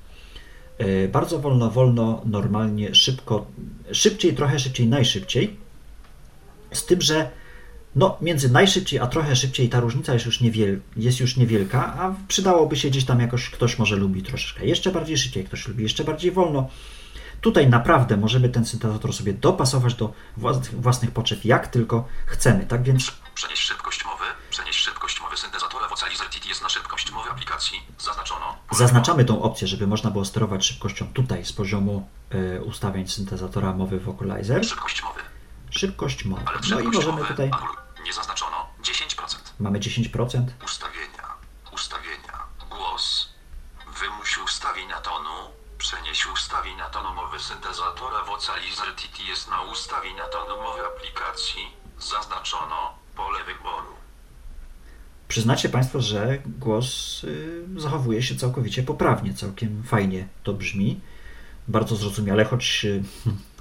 bardzo 1.13 1.39
wolno, 1.39 1.71
wolno, 1.71 2.23
normalnie, 2.25 2.95
szybko, 2.95 3.47
szybciej, 3.93 4.35
trochę 4.35 4.59
szybciej, 4.59 4.87
najszybciej. 4.87 5.57
Z 6.73 6.87
tym, 6.87 7.01
że 7.01 7.31
no, 7.97 8.17
między 8.21 8.51
najszybciej 8.51 9.01
a 9.01 9.07
trochę 9.07 9.37
szybciej 9.37 9.69
ta 9.69 9.81
różnica 9.81 10.13
jest 10.15 10.27
już, 10.27 10.41
niewiel, 10.41 10.81
jest 10.97 11.21
już 11.21 11.37
niewielka, 11.37 11.95
a 11.95 12.15
przydałoby 12.29 12.77
się 12.77 12.91
gdzieś 12.91 13.05
tam 13.05 13.21
jakoś, 13.21 13.51
ktoś 13.51 13.79
może 13.79 13.97
lubi 13.97 14.23
troszeczkę 14.23 14.67
jeszcze 14.67 14.93
bardziej 14.93 15.19
szybciej, 15.19 15.45
ktoś 15.45 15.69
lubi 15.69 15.83
jeszcze 15.83 16.05
bardziej 16.05 16.31
wolno. 16.31 16.69
Tutaj 17.41 17.69
naprawdę 17.69 18.17
możemy 18.17 18.49
ten 18.49 18.67
syntezator 18.67 19.13
sobie 19.13 19.33
dopasować 19.33 19.95
do 19.95 20.13
własnych, 20.73 21.11
potrzeb, 21.11 21.45
jak 21.45 21.67
tylko 21.67 22.09
chcemy. 22.27 22.67
Tak 22.67 22.83
więc 22.83 23.13
Przenieś 23.35 23.59
szybkość 23.59 24.05
mowy. 24.05 24.25
Przenieś 24.51 24.77
szybkość 24.77 25.21
mowy 25.21 25.37
syntezatora 25.37 25.89
TT 26.31 26.49
jest 26.49 26.63
na 26.63 26.69
mowy 27.13 27.31
aplikacji. 27.31 27.83
Zaznaczono. 27.99 28.57
zaznaczamy 28.71 29.25
tą 29.25 29.43
opcję, 29.43 29.69
żeby 29.69 29.87
można 29.87 30.11
było 30.11 30.25
sterować 30.25 30.67
szybkością 30.67 31.13
tutaj 31.15 31.45
z 31.45 31.53
poziomu 31.53 32.09
e, 32.31 32.61
ustawień 32.63 33.09
syntezatora 33.09 33.73
mowy 33.73 34.01
Vocalizer. 34.01 34.67
Szybkość 34.67 35.03
mowy. 35.03 35.21
Szybkość 35.71 36.25
mowy. 36.25 36.43
Ale 36.47 36.59
No 36.71 36.81
i 36.81 36.85
możemy 36.89 37.13
mowy. 37.13 37.29
tutaj. 37.29 37.51
Nie 38.05 38.13
zaznaczono 38.13 38.67
10%. 38.83 39.37
mamy 39.61 39.79
10%. 39.81 40.47
Ustawienia. 40.65 41.29
Ustawienia. 41.73 42.39
Głos. 42.71 43.29
Wymuś 44.01 44.39
ustawienia 44.39 45.01
tonu. 45.01 45.31
Przenieś 45.79 46.27
ustawienia 46.27 46.89
tonu 46.91 47.15
mowy 47.15 47.41
syntezatora 47.41 48.25
Vocalizer 48.25 48.95
TT 48.97 49.23
jest 49.29 49.51
na 49.51 49.61
ustawienia 49.63 50.25
tonu 50.25 50.63
mowy 50.63 50.87
aplikacji. 50.87 51.77
Zaznaczono. 51.99 52.98
Przyznacie 55.29 55.69
Państwo, 55.69 56.01
że 56.01 56.39
głos 56.47 57.21
y, 57.25 57.65
zachowuje 57.77 58.23
się 58.23 58.37
całkowicie 58.37 58.83
poprawnie, 58.83 59.35
całkiem 59.35 59.83
fajnie 59.83 60.29
to 60.43 60.55
brzmi, 60.55 61.01
bardzo 61.69 61.97
zrozumiale, 61.97 62.45
choć 62.45 62.85
y, 62.85 63.03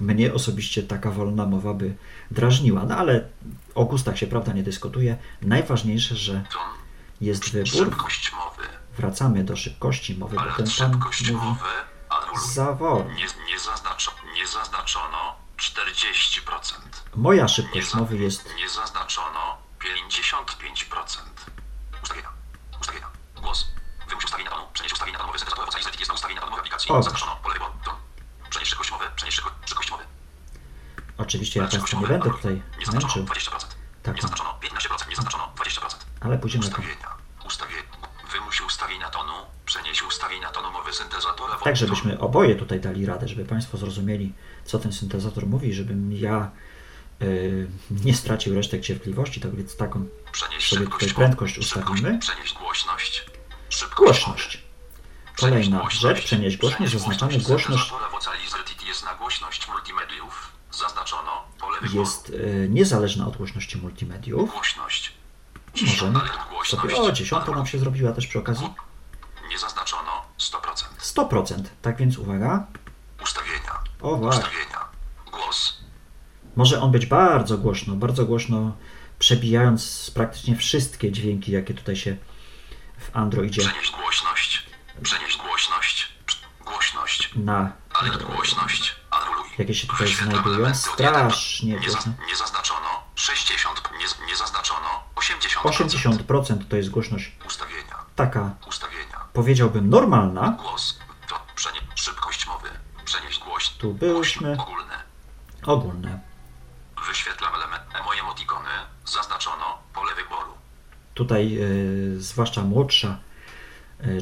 mnie 0.00 0.34
osobiście 0.34 0.82
taka 0.82 1.10
wolna 1.10 1.46
mowa 1.46 1.74
by 1.74 1.94
drażniła, 2.30 2.84
no 2.84 2.96
ale 2.96 3.28
o 3.74 3.84
gustach 3.84 4.18
się 4.18 4.26
prawda 4.26 4.52
nie 4.52 4.62
dyskutuje. 4.62 5.16
Najważniejsze, 5.42 6.16
że 6.16 6.44
jest 7.20 7.50
wybór. 7.50 7.68
Szybkość 7.68 8.32
mowy. 8.32 8.68
Wracamy 8.96 9.44
do 9.44 9.56
szybkości 9.56 10.14
mowy, 10.14 10.36
bo 10.36 10.42
Ale 10.42 10.52
ten 10.52 10.66
pan 10.66 10.66
szybkość 10.66 11.30
mówi 11.30 11.54
zawor. 12.38 13.06
Nie, 13.06 13.26
nie, 13.50 13.58
zaznaczo, 13.58 14.10
nie 14.34 14.46
zaznaczono 14.46 15.36
40%. 15.56 16.72
Moja 17.16 17.48
szybkość 17.48 17.94
mowy 17.94 18.16
jest 18.16 18.54
nie 18.56 18.68
zaznaczono 18.68 19.58
55%. 19.80 21.20
Ustawienia. 22.02 22.28
Ustawienia. 22.80 23.10
Głos. 23.36 23.68
Wymuś 24.08 24.24
ustawienia 24.24 24.50
tonu. 24.50 24.62
Przenieś 24.72 24.92
ustawienia 24.92 25.18
tonowe 25.18 25.38
syntezatora 25.38 25.66
Vocalizer 25.66 25.92
TT 25.92 26.00
jest 26.00 26.08
na 26.08 26.14
ustawienia 26.14 26.40
tonowe 26.40 26.62
aplikacji. 26.78 26.92
O. 26.92 27.02
Zaznaczono 27.02 27.36
pole 27.42 27.54
wyboru. 27.54 27.72
Ton. 27.84 27.94
Przenieś 28.50 28.68
szybkość 28.68 28.90
mowy. 28.90 29.04
Przenieś 29.16 29.34
szybko, 29.34 29.50
szybkość 29.66 29.90
mowy. 29.90 30.04
Oczywiście 31.18 31.60
ja 31.60 31.66
Państwa 31.68 32.00
nie 32.00 32.06
będę 32.06 32.30
tutaj 32.30 32.62
męczył, 32.92 33.24
20%. 33.24 33.26
Tak, 34.02 34.16
Nie 34.16 34.22
tak. 34.22 34.22
zaznaczono 34.22 34.58
15%. 34.62 35.08
Nie 35.08 35.16
zaznaczono 35.16 35.52
20%. 35.56 35.96
ale 36.20 36.38
pójdziemy 36.38 36.64
na. 36.64 36.76
Ustawienia. 37.46 37.98
Wymuś 38.32 38.60
ustawienia 38.60 39.10
tonu. 39.10 39.32
Przenieś 39.66 40.02
ustawienia 40.02 40.50
tonu 40.50 40.72
mowy 40.72 40.92
syntezatora 40.92 41.56
Tak, 41.64 41.76
żebyśmy 41.76 42.18
oboje 42.18 42.54
tutaj 42.54 42.80
dali 42.80 43.06
radę, 43.06 43.28
żeby 43.28 43.44
Państwo 43.44 43.78
zrozumieli, 43.78 44.32
co 44.64 44.78
ten 44.78 44.92
syntezator 44.92 45.46
mówi, 45.46 45.74
żebym 45.74 46.12
ja 46.12 46.50
y, 47.22 47.68
nie 47.90 48.14
stracił 48.14 48.54
resztek 48.54 48.82
cierpliwości, 48.82 49.40
tak 49.40 49.56
więc 49.56 49.76
taką 49.76 50.08
Przenieś 50.32 50.68
sobie 50.68 50.80
szybkość 50.80 51.06
tutaj 51.06 51.14
prędkość 51.14 51.58
ustawimy. 51.58 52.18
Przenieś 52.18 52.54
głośność. 52.54 53.24
Szybkość. 53.68 54.24
Głośność. 54.24 54.67
Kolejna 55.40 55.90
rzecz, 55.90 56.24
przenieść 56.24 56.56
głośność, 56.56 56.92
zaznaczamy 56.92 57.38
głośność. 57.38 57.92
jest 58.86 59.04
na 59.04 59.14
głośność 59.14 59.68
multimediów. 59.68 60.52
Zaznaczono 60.70 61.44
pole 61.58 61.78
jest 61.92 62.32
e, 62.64 62.68
niezależna 62.68 63.26
od 63.26 63.36
głośności 63.36 63.78
multimediów. 63.78 64.52
Głośność. 64.52 65.12
Możemy 65.82 66.20
sobie... 66.66 66.96
O, 66.96 67.12
dziesiąta 67.12 67.52
nam 67.52 67.66
się 67.66 67.78
zrobiła 67.78 68.12
też 68.12 68.26
przy 68.26 68.38
okazji. 68.38 68.70
Nie 69.50 69.58
zaznaczono 69.58 70.24
100%. 70.38 70.58
100%. 71.00 71.62
Tak 71.82 71.96
więc 71.96 72.18
uwaga. 72.18 72.66
Ustawienia. 73.22 73.78
O 74.00 74.16
właśnie. 74.16 74.42
Ustawienia. 74.42 74.84
Głos. 75.32 75.76
Może 76.56 76.80
on 76.80 76.92
być 76.92 77.06
bardzo 77.06 77.58
głośno, 77.58 77.96
bardzo 77.96 78.24
głośno, 78.24 78.76
przebijając 79.18 80.10
praktycznie 80.14 80.56
wszystkie 80.56 81.12
dźwięki, 81.12 81.52
jakie 81.52 81.74
tutaj 81.74 81.96
się 81.96 82.16
w 82.98 83.16
Androidzie 83.16 83.62
Przenieść 83.62 83.90
głośność. 83.90 84.07
Na 87.38 87.72
głośność. 88.34 88.96
Anuluj. 89.10 89.48
jakie 89.58 89.74
się 89.74 89.86
tutaj 89.86 90.08
znajdują. 90.08 90.74
Strasznie 90.74 91.78
głośno. 91.78 92.12
nie 92.28 92.36
zaznaczono 92.36 92.88
60. 93.14 93.82
Nie, 93.92 94.26
nie 94.26 94.36
zaznaczono 94.36 94.88
80%. 95.16 96.18
80% 96.24 96.58
to 96.68 96.76
jest 96.76 96.90
głośność 96.90 97.32
Ustawienia. 97.46 97.96
taka, 98.16 98.50
Ustawienia. 98.68 99.24
powiedziałbym, 99.32 99.90
normalna. 99.90 100.50
Głos. 100.50 100.98
To 101.28 101.40
przenie... 101.54 101.80
Szybkość 101.94 102.46
mowy. 102.46 102.68
Przenieść 103.04 103.38
głośność. 103.38 103.76
Tu 103.78 103.94
byłyśmy. 103.94 104.56
Ogólne. 104.60 105.02
Ogólne. 105.66 106.20
Wyświetlam 107.06 107.54
element. 107.54 107.82
Moje 108.04 108.20
emotikony. 108.20 108.68
Zaznaczono 109.04 109.78
pole 109.94 110.14
wyboru. 110.14 110.52
Tutaj 111.14 111.58
y, 111.60 112.20
zwłaszcza 112.22 112.62
młodsza 112.62 113.18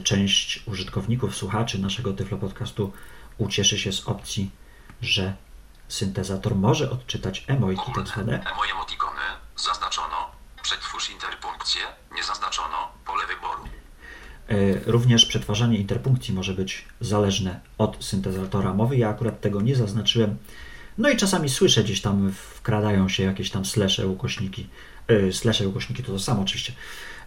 część 0.05 0.63
użytkowników, 0.67 1.37
słuchaczy 1.37 1.79
naszego 1.79 2.13
Tyflo 2.13 2.39
Podcastu 2.39 2.93
ucieszy 3.39 3.79
się 3.79 3.93
z 3.93 4.09
opcji, 4.09 4.51
że 5.03 5.35
syntezator 5.89 6.55
może 6.55 6.91
odczytać 6.91 7.45
emojki 7.47 7.93
tak 7.95 8.09
zwane. 8.09 8.45
Moje 8.57 8.73
emotikony. 8.73 9.21
Zaznaczono. 9.57 10.31
Przetwórz 10.63 11.11
interpunkcję. 11.11 11.83
Nie 12.15 12.23
zaznaczono 12.25 12.77
pole 13.07 13.27
wyboru. 13.27 13.63
Y, 14.51 14.83
Również 14.87 15.27
przetwarzanie 15.27 15.79
interpunkcji 15.79 16.35
może 16.35 16.55
być 16.55 16.85
zależne 17.01 17.61
od 17.79 18.05
syntezatora 18.05 18.75
mowy. 18.75 18.97
Ja 18.97 19.09
akurat 19.09 19.41
tego 19.41 19.61
nie 19.61 19.77
zaznaczyłem. 19.77 20.37
No 20.99 21.09
i 21.11 21.17
czasami 21.17 21.49
słyszę 21.49 21.85
gdzieś 21.85 22.01
tam 22.01 22.33
wkradają 22.33 23.09
się 23.09 23.23
jakieś 23.23 23.51
tam 23.51 23.65
slesze, 23.65 24.09
ukośniki. 24.09 24.69
Y, 25.11 25.33
Slesze, 25.33 25.69
ukośniki 25.69 26.03
to 26.03 26.13
to 26.13 26.19
samo 26.19 26.43
oczywiście. 26.43 26.73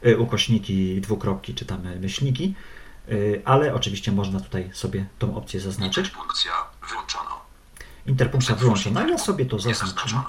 Y, 0.06 0.18
Ukośniki, 0.20 1.02
dwukropki 1.02 1.56
czy 1.56 1.66
tam 1.66 1.86
y, 1.86 2.00
myślniki. 2.00 2.56
Ale 3.46 3.74
oczywiście 3.74 4.12
można 4.12 4.40
tutaj 4.40 4.70
sobie 4.74 5.06
tą 5.20 5.36
opcję 5.36 5.60
zaznaczyć. 5.60 6.06
Interpunkcja. 6.06 6.52
Wyłączono. 6.90 7.42
Interpunkcja 8.06 8.56
wyłączona. 8.56 9.08
Ja 9.08 9.18
sobie 9.18 9.46
to 9.46 9.60
zaznaczę. 9.60 10.22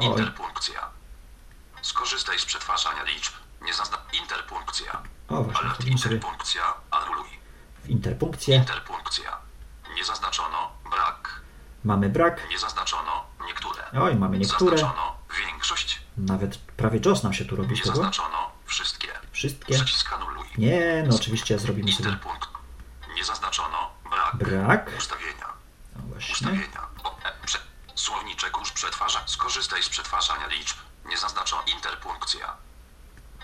Interpunkcja. 0.00 0.90
Skorzystaj 1.82 2.38
z 2.38 2.44
przetwarzania 2.44 3.02
liczb. 3.04 3.32
Nie 3.62 3.74
zazna... 3.74 3.98
Interpunkcja. 4.22 5.02
O 5.28 5.42
właśnie, 5.42 5.60
Alert 5.60 5.78
sobie 5.78 5.90
interpunkcja. 5.92 6.62
Anuluj. 6.90 7.28
w 7.84 7.88
interpunkcję. 7.90 8.56
Interpunkcja. 8.56 9.36
Nie 9.96 10.04
zaznaczono. 10.04 10.72
Brak. 10.90 11.40
Mamy 11.84 12.08
brak. 12.08 12.46
Nie 12.50 12.58
zaznaczono. 12.58 13.24
Niektóre. 13.46 13.82
Oj, 14.00 14.16
mamy 14.16 14.38
niektóre. 14.38 14.78
Zaznaczono. 14.78 15.09
Nawet 16.26 16.58
prawie 16.58 17.00
JOS 17.04 17.22
nam 17.22 17.34
się 17.34 17.44
tu 17.44 17.56
robi 17.56 17.76
tego. 17.76 17.88
zaznaczono. 17.88 18.50
Wszystkie. 18.66 19.08
Wszystkie. 19.32 19.74
Przycisk 19.74 20.12
anuluj. 20.12 20.44
Nie, 20.58 21.04
no 21.08 21.16
oczywiście 21.16 21.58
zrobimy 21.58 21.92
sobie. 21.92 22.16
Nie 23.14 23.24
zaznaczono. 23.24 23.90
Brak. 24.10 24.36
brak. 24.36 24.90
Ustawienia. 24.98 25.46
No 25.96 26.02
właśnie. 26.02 26.32
Ustawienia. 26.32 26.86
E, 27.24 27.46
prze, 27.46 27.58
słowniczek 27.94 28.56
już 28.58 28.72
przetwarza. 28.72 29.22
Skorzystaj 29.26 29.82
z 29.82 29.88
przetwarzania 29.88 30.46
liczb. 30.46 30.76
Nie 31.08 31.18
zaznaczono. 31.18 31.62
Interpunkcja. 31.76 32.56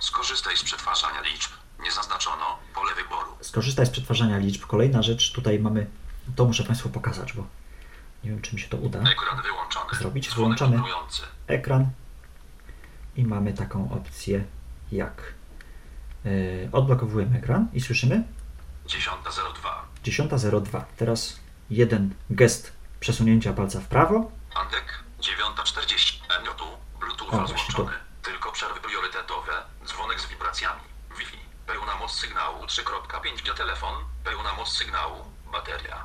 Skorzystaj 0.00 0.56
z 0.56 0.62
przetwarzania 0.62 1.20
liczb. 1.20 1.50
Nie 1.82 1.92
zaznaczono. 1.92 2.58
Pole 2.74 2.94
wyboru. 2.94 3.36
Skorzystaj 3.40 3.86
z 3.86 3.90
przetwarzania 3.90 4.38
liczb. 4.38 4.66
Kolejna 4.66 5.02
rzecz, 5.02 5.32
tutaj 5.32 5.58
mamy, 5.58 5.86
to 6.36 6.44
muszę 6.44 6.64
Państwu 6.64 6.88
pokazać, 6.90 7.32
bo 7.32 7.42
nie 8.24 8.30
wiem, 8.30 8.42
czy 8.42 8.54
mi 8.54 8.60
się 8.60 8.68
to 8.68 8.76
uda. 8.76 8.98
Ekran 8.98 9.42
wyłączony. 9.42 9.98
Zrobić? 9.98 10.28
Wyłączamy. 10.30 10.82
Ekran 11.46 11.90
i 13.16 13.24
mamy 13.24 13.52
taką 13.52 13.92
opcję 13.92 14.44
jak 14.92 15.34
yy, 16.24 16.68
odblokowujemy 16.72 17.38
ekran 17.38 17.68
i 17.72 17.80
słyszymy 17.80 18.24
10.02. 18.86 19.68
10.02. 20.04 20.82
Teraz 20.96 21.40
jeden 21.70 22.14
gest 22.30 22.72
przesunięcia 23.00 23.52
palca 23.52 23.80
w 23.80 23.86
prawo. 23.86 24.30
Andek 24.54 25.04
9.40. 25.20 26.40
Emiotu. 26.40 26.64
Bluetooth 27.00 27.30
rozłączony. 27.30 27.92
Tylko 28.22 28.52
przerwy 28.52 28.80
priorytetowe. 28.80 29.52
Dzwonek 29.86 30.20
z 30.20 30.26
wibracjami. 30.28 30.80
Wi-Fi. 31.18 31.38
Pełna 31.66 31.96
moc 31.96 32.12
sygnału 32.12 32.64
3.5 32.64 33.44
G 33.44 33.54
telefon. 33.54 33.94
Pełna 34.24 34.52
moc 34.54 34.68
sygnału. 34.68 35.16
Bateria. 35.52 36.04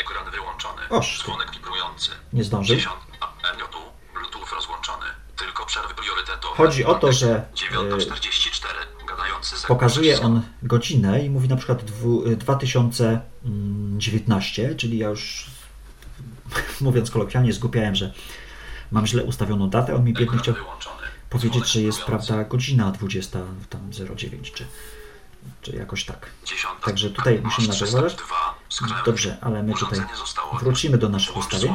Ekran 0.00 0.30
wyłączony. 0.30 0.82
Oż. 0.90 1.22
Dzwonek 1.22 1.50
wibrujący. 1.50 2.10
Nie 2.32 2.44
zdążył. 2.44 2.76
10. 2.76 2.94
a, 3.20 3.48
Emiotu. 3.52 3.78
Bluetooth 4.22 4.54
rozłączony. 4.54 5.06
Tylko 5.36 5.66
przerwy 5.66 5.94
priorytetowe. 5.94 6.56
Chodzi 6.56 6.84
o 6.84 6.94
to, 6.94 7.12
że, 7.12 7.44
9.44. 7.54 8.66
Gadający 9.08 9.66
Pokazuje 9.68 10.20
on 10.20 10.42
godzinę 10.62 11.24
i 11.24 11.30
mówi 11.30 11.48
na 11.48 11.56
przykład 11.56 11.84
dwu- 11.84 12.36
2019, 12.36 14.74
czyli 14.74 14.98
ja 14.98 15.08
już 15.08 15.46
mówiąc 16.80 17.10
kolokwialnie 17.10 17.52
zgłupiałem, 17.52 17.94
że 17.94 18.12
mam 18.90 19.06
źle 19.06 19.24
ustawioną 19.24 19.70
datę. 19.70 19.96
On 19.96 20.04
mi 20.04 20.12
biedny 20.12 20.38
chciał 20.38 20.54
powiedzieć, 21.30 21.72
że 21.72 21.80
jest 21.80 22.02
prawda 22.02 22.44
godzina 22.44 22.90
20 22.90 23.38
tam 23.70 23.90
09 24.16 24.52
czy, 24.52 24.66
czy 25.62 25.76
jakoś 25.76 26.04
tak. 26.04 26.30
10. 26.44 26.66
Także 26.84 27.10
tutaj 27.10 27.40
musimy 27.44 27.68
na 27.68 27.74
to 27.74 27.84
uważać. 27.84 28.14
302. 28.14 28.54
Skręt. 28.68 28.94
Dobrze, 29.04 29.36
ale 29.40 29.62
my 29.62 29.74
tutaj 29.74 30.00
wrócimy 30.60 30.98
do 30.98 31.08
naszych 31.08 31.36
ustawień. 31.36 31.74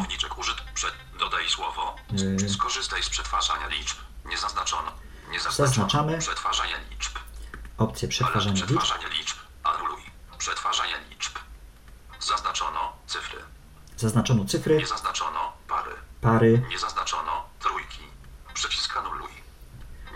Dodaj 1.20 1.50
słowo. 1.50 1.87
Yy. 2.12 2.50
Skorzystaj 2.50 3.04
z 3.04 3.10
przetwarzania 3.10 3.68
liczb. 3.68 3.98
Nie 4.26 4.38
zaznaczono. 4.38 4.92
Nie 5.32 5.40
Zaznaczamy. 5.40 5.68
zaznaczono. 5.68 6.18
Przetwarzanie 6.20 6.74
liczb. 6.92 7.16
Opcję 7.78 8.08
przetwarzania 8.08 8.54
liczb. 8.56 8.66
przetwarzanie 8.68 9.10
liczb. 9.20 9.38
Anuluj. 9.64 10.02
Przetwarzanie 10.38 10.94
liczb. 11.10 11.38
Zaznaczono 12.20 12.94
cyfry. 13.08 13.40
Zaznaczono 13.98 14.46
cyfry, 14.46 14.78
Nie 14.78 14.88
zaznaczono 14.88 15.54
pary. 15.68 15.92
pary, 16.22 16.62
Nie 16.70 16.80
zaznaczono 16.80 17.32
trójki. 17.60 18.02
Przycisk 18.54 18.98
anuluj. 18.98 19.30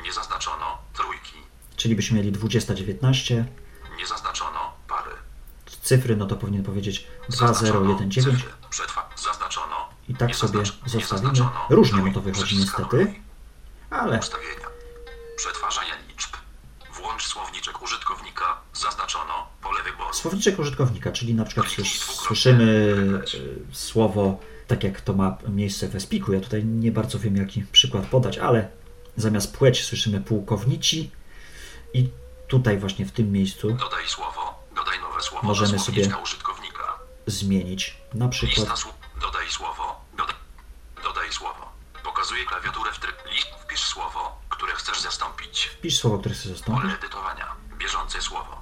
Nie 0.04 0.14
zaznaczono 0.14 0.78
trójki. 0.94 1.36
czyli 1.78 1.96
byśmy 1.96 2.18
mieli 2.18 2.32
2019. 2.32 3.46
Nie 3.98 4.08
zaznaczono 4.08 4.74
pary. 4.88 5.12
Cyfry, 5.82 6.16
no 6.16 6.26
to 6.26 6.36
powinien 6.36 6.64
powiedzieć 6.64 7.08
Zaznaczono 7.28 7.82
2019. 7.82 8.22
cyfry. 8.32 8.52
Przetwa-. 8.70 9.02
I 10.12 10.16
tak 10.16 10.36
sobie 10.36 10.60
zostawimy. 10.86 11.34
Różnie 11.70 12.02
mu 12.02 12.14
to 12.14 12.22
wychodzi 12.22 12.58
niestety, 12.58 13.14
ale 13.90 14.20
Ustawienia. 14.20 14.68
Przetwarzanie 15.38 15.92
liczb. 16.10 16.30
Włącz 16.94 17.28
słowniczek 17.28 17.82
użytkownika. 17.82 18.58
Zaznaczono 18.74 19.48
pole 19.62 19.84
wyboru. 19.84 20.14
Słowniczek 20.14 20.60
użytkownika, 20.60 21.12
czyli 21.12 21.34
na 21.34 21.46
przykład 21.46 21.68
słys- 21.68 22.22
słyszymy 22.28 22.96
e, 23.72 23.76
słowo, 23.76 24.40
tak 24.68 24.84
jak 24.84 25.02
to 25.02 25.14
ma 25.14 25.38
miejsce 25.48 25.88
w 25.88 25.96
Espiku. 25.96 26.34
Ja 26.34 26.40
tutaj 26.42 26.66
nie 26.66 26.92
bardzo 26.92 27.20
wiem, 27.20 27.36
jaki 27.36 27.62
przykład 27.72 28.06
podać, 28.06 28.38
ale 28.38 28.70
zamiast 29.18 29.58
płeć 29.58 29.84
słyszymy 29.86 30.22
pułkownici 30.22 31.12
i 31.94 32.10
tutaj 32.48 32.78
właśnie 32.78 33.06
w 33.06 33.12
tym 33.12 33.32
miejscu 33.32 33.72
Dodaj 33.72 34.08
słowo. 34.08 34.64
Dodaj 34.76 34.98
słowo 35.22 35.48
Możemy 35.48 35.80
sobie- 35.80 36.10
zmienić 37.28 37.98
na 38.14 38.28
przykład. 38.28 38.68
Dodaj 39.22 39.50
słowo. 39.50 39.91
Pokazuje 42.32 42.50
klawiaturę 42.50 42.92
w 42.92 43.00
tryb 43.00 43.26
list. 43.32 43.48
Wpisz 43.64 43.84
słowo, 43.84 44.42
które 44.50 44.74
chcesz 44.74 45.00
zastąpić. 45.02 45.66
wpisz 45.66 45.98
słowo, 45.98 46.20
które 46.20 46.36
chcesz 46.36 46.48
zastąpić. 46.48 46.84
Pole 46.84 46.96
edytowania. 46.98 47.56
Bieżące 47.78 48.22
słowo. 48.22 48.62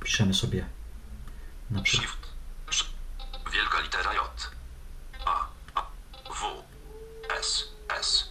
Piszemy 0.00 0.34
sobie 0.34 0.66
na 1.70 1.82
przykład 1.82 2.10
Shift. 2.10 2.26
Sz. 2.68 2.90
Wielka 3.52 3.80
litera 3.80 4.14
J. 4.14 4.50
A. 5.26 5.46
A. 5.74 5.80
W. 6.34 6.62
S. 7.40 7.64
S. 7.88 8.28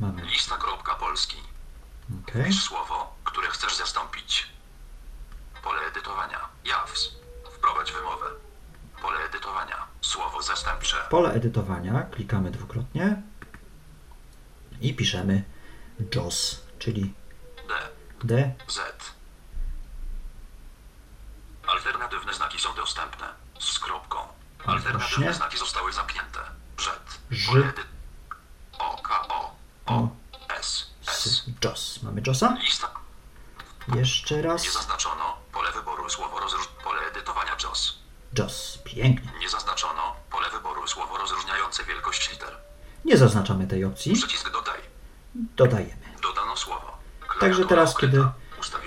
mamy. 0.00 0.22
Lista 0.22 0.56
kropka 0.56 0.94
polski. 0.94 1.36
ok. 2.22 2.30
Wpisz 2.44 2.62
słowo, 2.62 3.14
które 3.24 3.48
chcesz 3.48 3.76
zastąpić. 3.76 4.48
Pole 5.62 5.80
edytowania. 5.80 6.40
JAWS. 6.64 7.14
Wprowadź 7.56 7.92
wymowę. 7.92 8.26
Pole 9.02 9.18
edytowania. 9.18 9.86
Słowo 10.00 10.42
zastępcze. 10.42 10.96
Pole 11.10 11.32
edytowania 11.32 12.02
klikamy 12.02 12.50
dwukrotnie 12.50 13.22
i 14.80 14.94
piszemy 14.94 15.44
JOS, 16.14 16.60
czyli 16.78 17.14
D. 17.68 17.74
D. 18.24 18.54
Z. 18.68 18.80
Alternatywne 21.66 22.34
znaki 22.34 22.58
są 22.60 22.74
dostępne. 22.74 23.26
Z 23.60 23.78
kropką. 23.78 24.18
Alternatywne 24.66 24.98
Właśnie. 24.98 25.32
znaki 25.32 25.58
zostały 25.58 25.92
zamknięte. 25.92 26.40
Rzet. 26.78 27.18
Ży. 27.30 27.72
O, 28.78 29.02
K, 29.02 29.28
O, 29.28 29.56
O, 29.86 30.08
S, 30.48 30.86
S. 31.06 31.42
JOS. 31.64 32.02
Mamy 32.02 32.22
JOSa? 32.26 32.56
Lista. 32.60 32.90
Jeszcze 33.94 34.42
raz. 34.42 34.64
Nie 34.64 34.70
zaznaczono 34.70 35.36
pole 35.52 35.72
wyboru 35.72 36.10
słowo 36.10 36.40
rozróż... 36.40 36.68
pole 36.84 37.00
edytowania 37.00 37.56
JOS. 37.64 37.98
JOS. 38.38 38.78
Pięknie. 38.84 39.32
Nie 39.38 39.48
zaznaczono 39.48 40.16
pole 40.30 40.50
wyboru 40.50 40.88
słowo 40.88 41.18
rozróżniające 41.18 41.84
wielkość 41.84 42.30
liter. 42.32 42.56
Nie 43.04 43.16
zaznaczamy 43.16 43.66
tej 43.66 43.84
opcji. 43.84 44.12
Przycisk 44.12 44.43
Dodajemy. 45.56 46.02
Dodano 46.22 46.56
słowo. 46.56 46.98
Także 47.40 47.64
teraz, 47.64 47.96
kiedy 47.96 48.24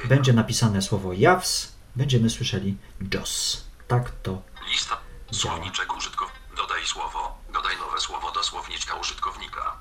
będzie 0.06 0.34
napisane 0.34 0.82
słowo 0.82 1.14
JAWS, 1.14 1.76
będziemy 1.96 2.30
słyszeli 2.30 2.78
JOS. 3.14 3.64
Tak 3.88 4.12
to 4.24 4.42
Lista. 4.72 4.98
Słowniczek 5.32 5.98
użytkownika. 5.98 6.40
Dodaj 6.58 6.86
słowo. 6.86 7.38
Dodaj 7.54 7.78
nowe 7.78 8.00
słowo 8.00 8.32
do 8.32 8.44
słowniczka 8.44 8.96
użytkownika. 8.96 9.76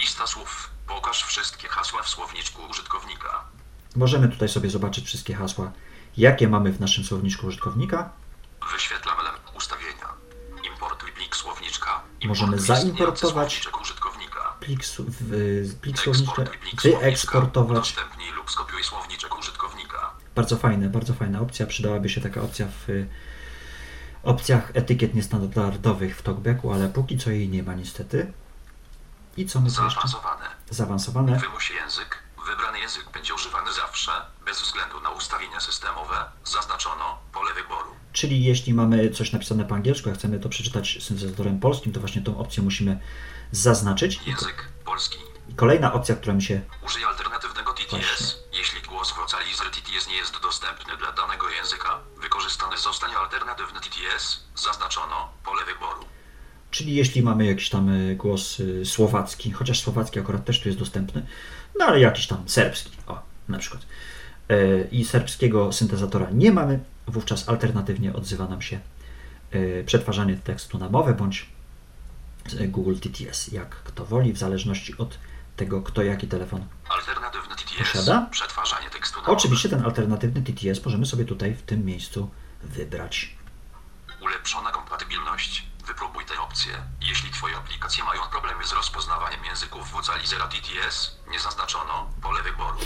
Lista 0.00 0.26
słów. 0.26 0.70
Pokaż 0.86 1.24
wszystkie 1.24 1.68
hasła 1.68 2.02
w 2.02 2.08
słowniczku 2.08 2.62
użytkownika. 2.70 3.44
Możemy 3.96 4.28
tutaj 4.28 4.48
sobie 4.48 4.70
zobaczyć 4.70 5.06
wszystkie 5.06 5.34
hasła, 5.34 5.72
jakie 6.16 6.48
mamy 6.48 6.72
w 6.72 6.80
naszym 6.80 7.04
słowniczku 7.04 7.46
użytkownika. 7.46 8.10
Wyświetlam 8.72 9.16
ustawienia. 9.56 10.08
Importuj 10.72 11.12
plik 11.12 11.36
słowniczka. 11.36 12.00
Możemy 12.24 12.56
Importuj 12.56 12.74
istniejący 12.74 12.86
zaimportować 12.86 13.60
słowniczek 14.76 14.76
użytkownika. 14.76 14.76
Plik, 14.76 14.84
su- 14.84 15.04
w, 15.04 15.74
plik 15.80 16.00
słowniczka. 16.00 17.00
wyeksportować. 17.00 17.78
Udostępnij 17.78 18.30
lub 18.32 18.50
skopiuj 18.50 18.84
słowniczek 18.84 19.38
użytkownika. 19.38 20.10
Bardzo 20.34 20.56
fajne, 20.56 20.88
bardzo 20.88 21.14
fajna 21.14 21.40
opcja. 21.40 21.66
Przydałaby 21.66 22.08
się 22.08 22.20
taka 22.20 22.42
opcja 22.42 22.66
w 22.86 22.88
y, 22.90 23.06
opcjach 24.22 24.70
etykiet 24.74 25.14
niestandardowych 25.14 26.16
w 26.18 26.22
talkbacku, 26.22 26.72
ale 26.72 26.88
póki 26.88 27.18
co 27.18 27.30
jej 27.30 27.48
nie 27.48 27.62
ma 27.62 27.74
niestety. 27.74 28.32
I 29.36 29.46
co 29.46 29.60
my 29.60 29.70
tu 29.72 29.84
jeszcze? 29.84 30.00
Zaawansowane. 30.08 30.44
Zaawansowane. 30.70 31.38
Wymuś 31.38 31.70
język. 31.70 32.18
Wybrany 32.46 32.78
język 32.78 33.10
będzie 33.12 33.34
używany 33.34 33.72
zawsze, 33.72 34.10
bez 34.44 34.62
względu 34.62 35.00
na 35.00 35.10
ustawienia 35.10 35.60
systemowe. 35.60 36.16
Zaznaczono 36.44 37.18
pole 37.32 37.54
wyboru. 37.54 37.88
Czyli 38.12 38.44
jeśli 38.44 38.74
mamy 38.74 39.10
coś 39.10 39.32
napisane 39.32 39.64
po 39.64 39.74
angielsku, 39.74 40.10
a 40.10 40.14
chcemy 40.14 40.38
to 40.40 40.48
przeczytać 40.48 40.98
syntezatorem 41.00 41.60
polskim, 41.60 41.92
to 41.92 42.00
właśnie 42.00 42.22
tą 42.22 42.38
opcję 42.38 42.62
musimy 42.62 43.00
zaznaczyć. 43.52 44.20
Język 44.26 44.68
polski. 44.84 45.18
Kolejna 45.56 45.92
opcja, 45.92 46.16
która 46.16 46.34
mi 46.34 46.42
się 46.42 46.60
Użyj 46.86 47.04
alternatywnego 47.04 47.72
TTS. 47.72 47.90
Właśnie. 47.90 48.58
Jeśli 48.58 48.82
głos 48.82 49.12
vocalizer 49.16 49.70
TTS 49.70 50.08
nie 50.08 50.16
jest 50.16 50.40
dostępny 50.42 50.96
dla 50.96 51.12
danego 51.12 51.50
języka, 51.50 52.00
wykorzystany 52.20 52.78
zostanie 52.78 53.16
alternatywny 53.16 53.80
TTS. 53.80 54.44
Zaznaczono 54.54 55.30
pole 55.44 55.64
wyboru. 55.64 56.04
Czyli 56.70 56.94
jeśli 56.94 57.22
mamy 57.22 57.46
jakiś 57.46 57.70
tam 57.70 57.88
y, 57.88 58.16
głos 58.16 58.60
y, 58.60 58.86
słowacki, 58.86 59.52
chociaż 59.52 59.80
słowacki 59.80 60.20
akurat 60.20 60.44
też 60.44 60.60
tu 60.60 60.68
jest 60.68 60.78
dostępny, 60.78 61.26
no 61.78 61.84
ale 61.84 62.00
jakiś 62.00 62.26
tam 62.26 62.48
serbski, 62.48 62.90
o, 63.06 63.22
na 63.48 63.58
przykład. 63.58 63.82
Y, 64.50 64.88
I 64.92 65.04
serbskiego 65.04 65.72
syntezatora 65.72 66.26
nie 66.32 66.52
mamy, 66.52 66.80
wówczas 67.06 67.48
alternatywnie 67.48 68.12
odzywa 68.12 68.48
nam 68.48 68.62
się 68.62 68.80
przetwarzanie 69.86 70.36
tekstu 70.36 70.78
na 70.78 70.88
mowę 70.88 71.14
bądź 71.14 71.48
Google 72.54 72.94
TTS, 72.94 73.48
jak 73.52 73.70
kto 73.70 74.04
woli, 74.04 74.32
w 74.32 74.38
zależności 74.38 74.98
od 74.98 75.18
tego, 75.56 75.82
kto 75.82 76.02
jaki 76.02 76.28
telefon. 76.28 76.66
Alternatywny 76.88 77.56
TTS. 77.56 77.92
Posiada? 77.92 78.26
Przetwarzanie 78.30 78.90
tekstu 78.90 79.20
Oczywiście 79.26 79.68
ten 79.68 79.84
alternatywny 79.84 80.42
TTS 80.42 80.84
możemy 80.84 81.06
sobie 81.06 81.24
tutaj 81.24 81.54
w 81.54 81.62
tym 81.62 81.84
miejscu 81.84 82.30
wybrać. 82.62 83.36
Ulepszona 84.20 84.70
kompatybilność. 84.70 85.66
Wypróbuj 85.86 86.24
tę 86.24 86.40
opcję. 86.40 86.72
Jeśli 87.00 87.30
Twoje 87.30 87.56
aplikacje 87.56 88.04
mają 88.04 88.22
problemy 88.22 88.66
z 88.66 88.72
rozpoznawaniem 88.72 89.44
języków 89.44 89.90
vocalizera 89.90 90.46
TTS, 90.48 91.18
nie 91.30 91.40
zaznaczono 91.40 92.10
pole 92.22 92.42
wyboru. 92.42 92.78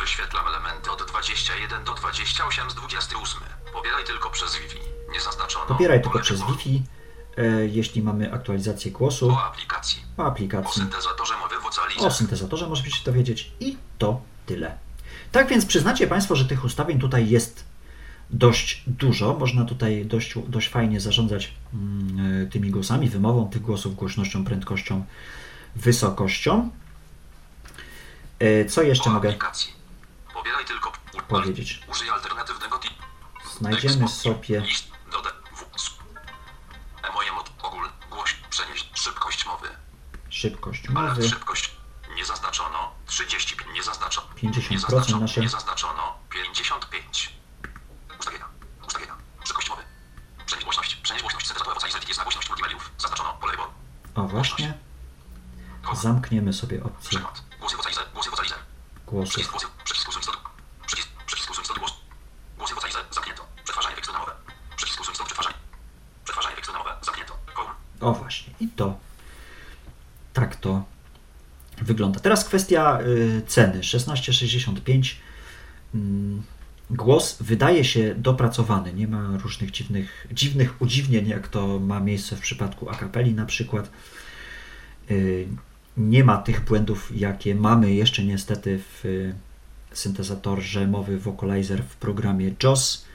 Wyświetlam 0.00 0.46
elementy 0.46 0.90
od 0.90 1.02
21 1.08 1.84
do 1.84 1.94
28 1.94 2.70
z 2.70 2.74
28. 2.74 3.40
Pobieraj 3.72 4.04
tylko 4.04 4.30
przez 4.30 4.56
Wi-Fi. 4.56 4.78
Nie 5.12 5.20
zaznaczono 5.20 5.66
Pobieraj 5.66 6.02
tylko 6.02 6.18
przez. 6.18 6.40
Wi-Fi, 6.40 6.76
e, 6.76 6.95
jeśli 7.68 8.02
mamy 8.02 8.32
aktualizację 8.32 8.90
głosu, 8.90 9.30
O 9.30 9.44
aplikacji. 9.44 10.02
o 10.16 10.22
O 10.22 10.26
aplikacji. 10.26 10.82
syntezatorze 10.82 11.34
mowy 11.36 11.54
vocalizer. 11.62 12.06
O 12.06 12.10
syntezatorze 12.10 12.66
możecie 12.68 12.90
się 12.90 13.04
dowiedzieć 13.04 13.52
i 13.60 13.76
to 13.98 14.20
tyle. 14.46 14.78
Tak 15.32 15.48
więc 15.48 15.66
przyznacie 15.66 16.06
Państwo, 16.06 16.36
że 16.36 16.44
tych 16.44 16.64
ustawień 16.64 16.98
tutaj 16.98 17.28
jest 17.28 17.64
dość 18.30 18.82
dużo. 18.86 19.36
Można 19.38 19.64
tutaj 19.64 20.06
dość, 20.06 20.34
dość 20.48 20.68
fajnie 20.68 21.00
zarządzać 21.00 21.52
mm, 21.74 22.42
e, 22.42 22.46
tymi 22.46 22.70
głosami, 22.70 23.08
wymową 23.08 23.50
tych 23.50 23.62
głosów, 23.62 23.96
głośnością, 23.96 24.44
prędkością, 24.44 25.04
wysokością. 25.76 26.70
E, 28.38 28.64
Co 28.64 28.82
jeszcze 28.82 29.10
o 29.10 29.12
mogę 29.12 29.34
powiedzieć? 31.28 31.80
Użyj 31.90 32.10
alternatywnego 32.10 32.78
tip. 32.78 32.92
Znajdziemy 33.58 34.08
sobie 34.08 34.62
szybkość 40.50 40.82
szybkość 41.30 41.70
nie 42.16 42.24
zaznaczono. 42.24 42.92
35 43.06 43.74
nie 43.74 43.82
zaznaczono. 43.82 44.26
50% 44.36 44.70
nie 44.70 44.78
zaznaczono, 44.78 45.18
nasze- 45.20 45.40
nie 45.40 45.48
zaznaczono. 45.48 46.18
55. 46.30 47.32
Ustawienia. 48.18 48.44
Ustawienia. 48.86 49.14
Szybkość 49.44 49.68
mowy. 49.70 49.82
Przenieść 50.46 50.64
głośność. 50.64 50.96
Przenieść 50.96 51.22
głośność 51.22 51.46
syntezatora 51.46 51.74
vocalizer 51.74 52.08
jest 52.08 52.18
na 52.18 52.24
głośność 52.24 52.48
multimediów. 52.48 52.90
Zaznaczono 52.98 53.32
pole 53.40 53.52
wyboru. 53.52 53.70
O 54.14 54.22
właśnie. 54.22 54.74
Zamkniemy 55.92 56.52
sobie 56.52 56.84
opcję 56.84 57.08
Przykład. 57.10 57.42
Głosy 57.60 57.76
vocalizer. 57.76 58.04
Głosy 58.14 58.30
vocalizer. 58.30 58.58
głosów. 59.06 59.30
Przycisk 59.34 59.50
głosy. 59.50 59.66
Przycisk 59.84 60.08
usuń 60.08 60.22
stąd. 60.22 60.38
Przycisk. 60.86 61.08
Przycisk 61.26 61.50
usuń 61.50 61.64
stąd 61.64 61.78
głos. 61.78 61.92
Głosy 62.58 62.74
vocalizer. 62.74 63.04
Zamknięto. 63.10 63.46
Przetwarzanie 63.64 63.96
tekstu 63.96 64.12
na 64.12 64.18
mowę. 64.18 64.32
Przycisk 64.76 65.00
usuń 65.00 65.14
stąd 65.14 65.26
przetwarzanie. 65.28 65.56
Przetwarzanie 66.24 66.56
tekstu 66.56 66.72
na 66.72 66.78
mowę. 66.78 66.96
Zamknięto. 67.02 67.38
Koła. 67.54 67.74
O 68.00 68.12
właśnie, 68.12 68.54
i 68.60 68.68
to 68.68 68.98
to 70.66 70.84
wygląda. 71.84 72.20
Teraz 72.20 72.44
kwestia 72.44 72.98
y, 73.00 73.42
ceny. 73.46 73.80
1665. 73.80 75.20
Mm, 75.94 76.42
Głos 76.90 77.36
wydaje 77.40 77.84
się 77.84 78.14
dopracowany. 78.14 78.92
Nie 78.92 79.08
ma 79.08 79.36
różnych 79.42 79.70
dziwnych, 79.70 80.26
dziwnych 80.32 80.82
udziwnień, 80.82 81.28
jak 81.28 81.48
to 81.48 81.78
ma 81.80 82.00
miejsce 82.00 82.36
w 82.36 82.40
przypadku 82.40 82.90
akapeli 82.90 83.34
na 83.34 83.46
przykład. 83.46 83.90
Y, 85.10 85.48
Nie 85.96 86.24
ma 86.24 86.36
tych 86.38 86.64
błędów, 86.64 87.12
jakie 87.16 87.54
mamy 87.54 87.94
jeszcze 87.94 88.24
niestety 88.24 88.78
w 88.78 89.04
y, 89.04 89.34
syntezatorze 89.92 90.86
mowy 90.86 91.18
Vocalizer 91.18 91.84
w 91.84 91.96
programie 91.96 92.54
JOS. 92.62 93.06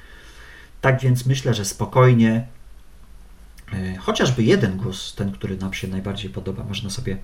Tak 0.81 1.01
więc 1.01 1.25
myślę, 1.25 1.53
że 1.53 1.65
spokojnie 1.65 2.47
Chociażby 3.99 4.43
jeden 4.43 4.77
głos, 4.77 5.15
ten, 5.15 5.31
który 5.31 5.57
nam 5.57 5.73
się 5.73 5.88
najbardziej 5.88 6.29
podoba, 6.29 6.63
można 6.63 6.89
sobie 6.89 7.17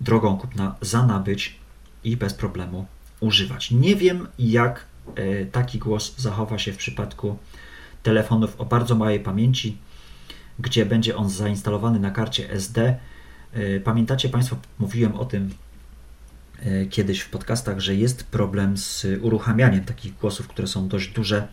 drogą 0.00 0.36
kupna 0.36 0.74
zanabyć 0.80 1.56
i 2.04 2.16
bez 2.16 2.34
problemu 2.34 2.86
używać. 3.20 3.70
Nie 3.70 3.96
wiem, 3.96 4.28
jak 4.38 4.84
e, 5.14 5.44
taki 5.46 5.78
głos 5.78 6.14
zachowa 6.16 6.58
się 6.58 6.72
w 6.72 6.76
przypadku 6.76 7.38
telefonów 8.02 8.60
o 8.60 8.64
bardzo 8.64 8.94
małej 8.94 9.20
pamięci, 9.20 9.76
gdzie 10.58 10.86
będzie 10.86 11.16
on 11.16 11.30
zainstalowany 11.30 12.00
na 12.00 12.10
karcie 12.10 12.50
SD. 12.50 12.96
E, 13.52 13.80
Pamiętacie 13.80 14.28
Państwo, 14.28 14.56
mówiłem 14.78 15.14
o 15.14 15.24
tym 15.24 15.50
e, 16.62 16.86
kiedyś 16.86 17.20
w 17.20 17.30
podcastach, 17.30 17.80
że 17.80 17.94
jest 17.94 18.24
problem 18.24 18.76
z 18.76 19.06
uruchamianiem 19.20 19.84
takich 19.84 20.18
głosów, 20.18 20.48
które 20.48 20.68
są 20.68 20.88
dość 20.88 21.08
duże 21.08 21.48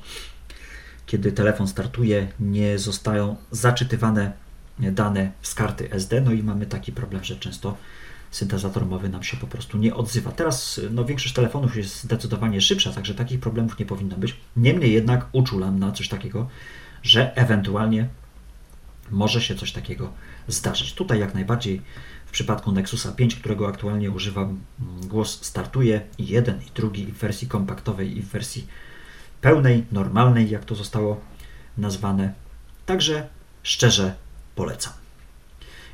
kiedy 1.09 1.31
telefon 1.31 1.67
startuje, 1.67 2.27
nie 2.39 2.79
zostają 2.79 3.35
zaczytywane 3.51 4.31
dane 4.79 5.31
z 5.41 5.53
karty 5.53 5.91
SD, 5.91 6.21
no 6.21 6.31
i 6.31 6.43
mamy 6.43 6.65
taki 6.65 6.91
problem, 6.91 7.23
że 7.23 7.35
często 7.35 7.77
syntezator 8.31 8.85
mowy 8.85 9.09
nam 9.09 9.23
się 9.23 9.37
po 9.37 9.47
prostu 9.47 9.77
nie 9.77 9.95
odzywa. 9.95 10.31
Teraz 10.31 10.81
no, 10.91 11.05
większość 11.05 11.33
telefonów 11.33 11.77
jest 11.77 12.03
zdecydowanie 12.03 12.61
szybsza, 12.61 12.93
także 12.93 13.15
takich 13.15 13.39
problemów 13.39 13.79
nie 13.79 13.85
powinno 13.85 14.17
być. 14.17 14.35
Niemniej 14.57 14.93
jednak 14.93 15.25
uczulam 15.31 15.79
na 15.79 15.91
coś 15.91 16.07
takiego, 16.07 16.49
że 17.03 17.35
ewentualnie 17.35 18.07
może 19.11 19.41
się 19.41 19.55
coś 19.55 19.71
takiego 19.71 20.13
zdarzyć. 20.47 20.93
Tutaj 20.93 21.19
jak 21.19 21.33
najbardziej 21.33 21.81
w 22.25 22.31
przypadku 22.31 22.71
Nexusa 22.71 23.11
5, 23.11 23.35
którego 23.35 23.67
aktualnie 23.67 24.11
używam, 24.11 24.45
mm, 24.47 25.07
głos 25.07 25.45
startuje 25.45 26.01
i 26.17 26.27
jeden, 26.27 26.61
i 26.61 26.71
drugi, 26.75 27.09
i 27.09 27.11
w 27.11 27.17
wersji 27.17 27.47
kompaktowej, 27.47 28.17
i 28.17 28.21
w 28.21 28.27
wersji 28.27 28.67
pełnej, 29.41 29.85
normalnej, 29.91 30.49
jak 30.49 30.65
to 30.65 30.75
zostało 30.75 31.21
nazwane. 31.77 32.33
Także 32.85 33.27
szczerze 33.63 34.15
polecam. 34.55 34.93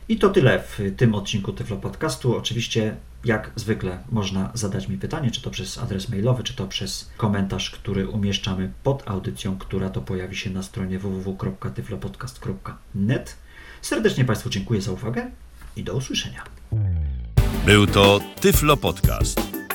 I 0.10 0.18
to 0.18 0.30
tyle 0.30 0.60
w 0.60 0.80
tym 0.98 1.16
odcinku 1.16 1.54
Tyflo 1.54 1.78
Podcastu. 1.78 2.38
Oczywiście, 2.38 2.96
jak 3.24 3.52
zwykle, 3.56 4.00
można 4.12 4.52
zadać 4.54 4.88
mi 4.88 4.98
pytanie, 4.98 5.32
czy 5.32 5.42
to 5.42 5.50
przez 5.50 5.78
adres 5.78 6.10
mailowy, 6.10 6.44
czy 6.44 6.56
to 6.56 6.68
przez 6.68 7.10
komentarz, 7.18 7.72
który 7.72 8.08
umieszczamy 8.08 8.72
pod 8.84 9.10
audycją, 9.10 9.58
która 9.58 9.90
to 9.90 10.02
pojawi 10.02 10.36
się 10.36 10.50
na 10.50 10.64
stronie 10.64 11.00
www.tyflopodcast.net. 11.00 13.38
Serdecznie 13.82 14.26
Państwu 14.26 14.50
dziękuję 14.50 14.82
za 14.82 14.92
uwagę 14.92 15.32
i 15.76 15.84
do 15.84 15.96
usłyszenia. 15.96 16.44
Był 17.66 17.88
to 17.88 18.20
Tyflo 18.42 18.78
Podcast. 18.78 19.55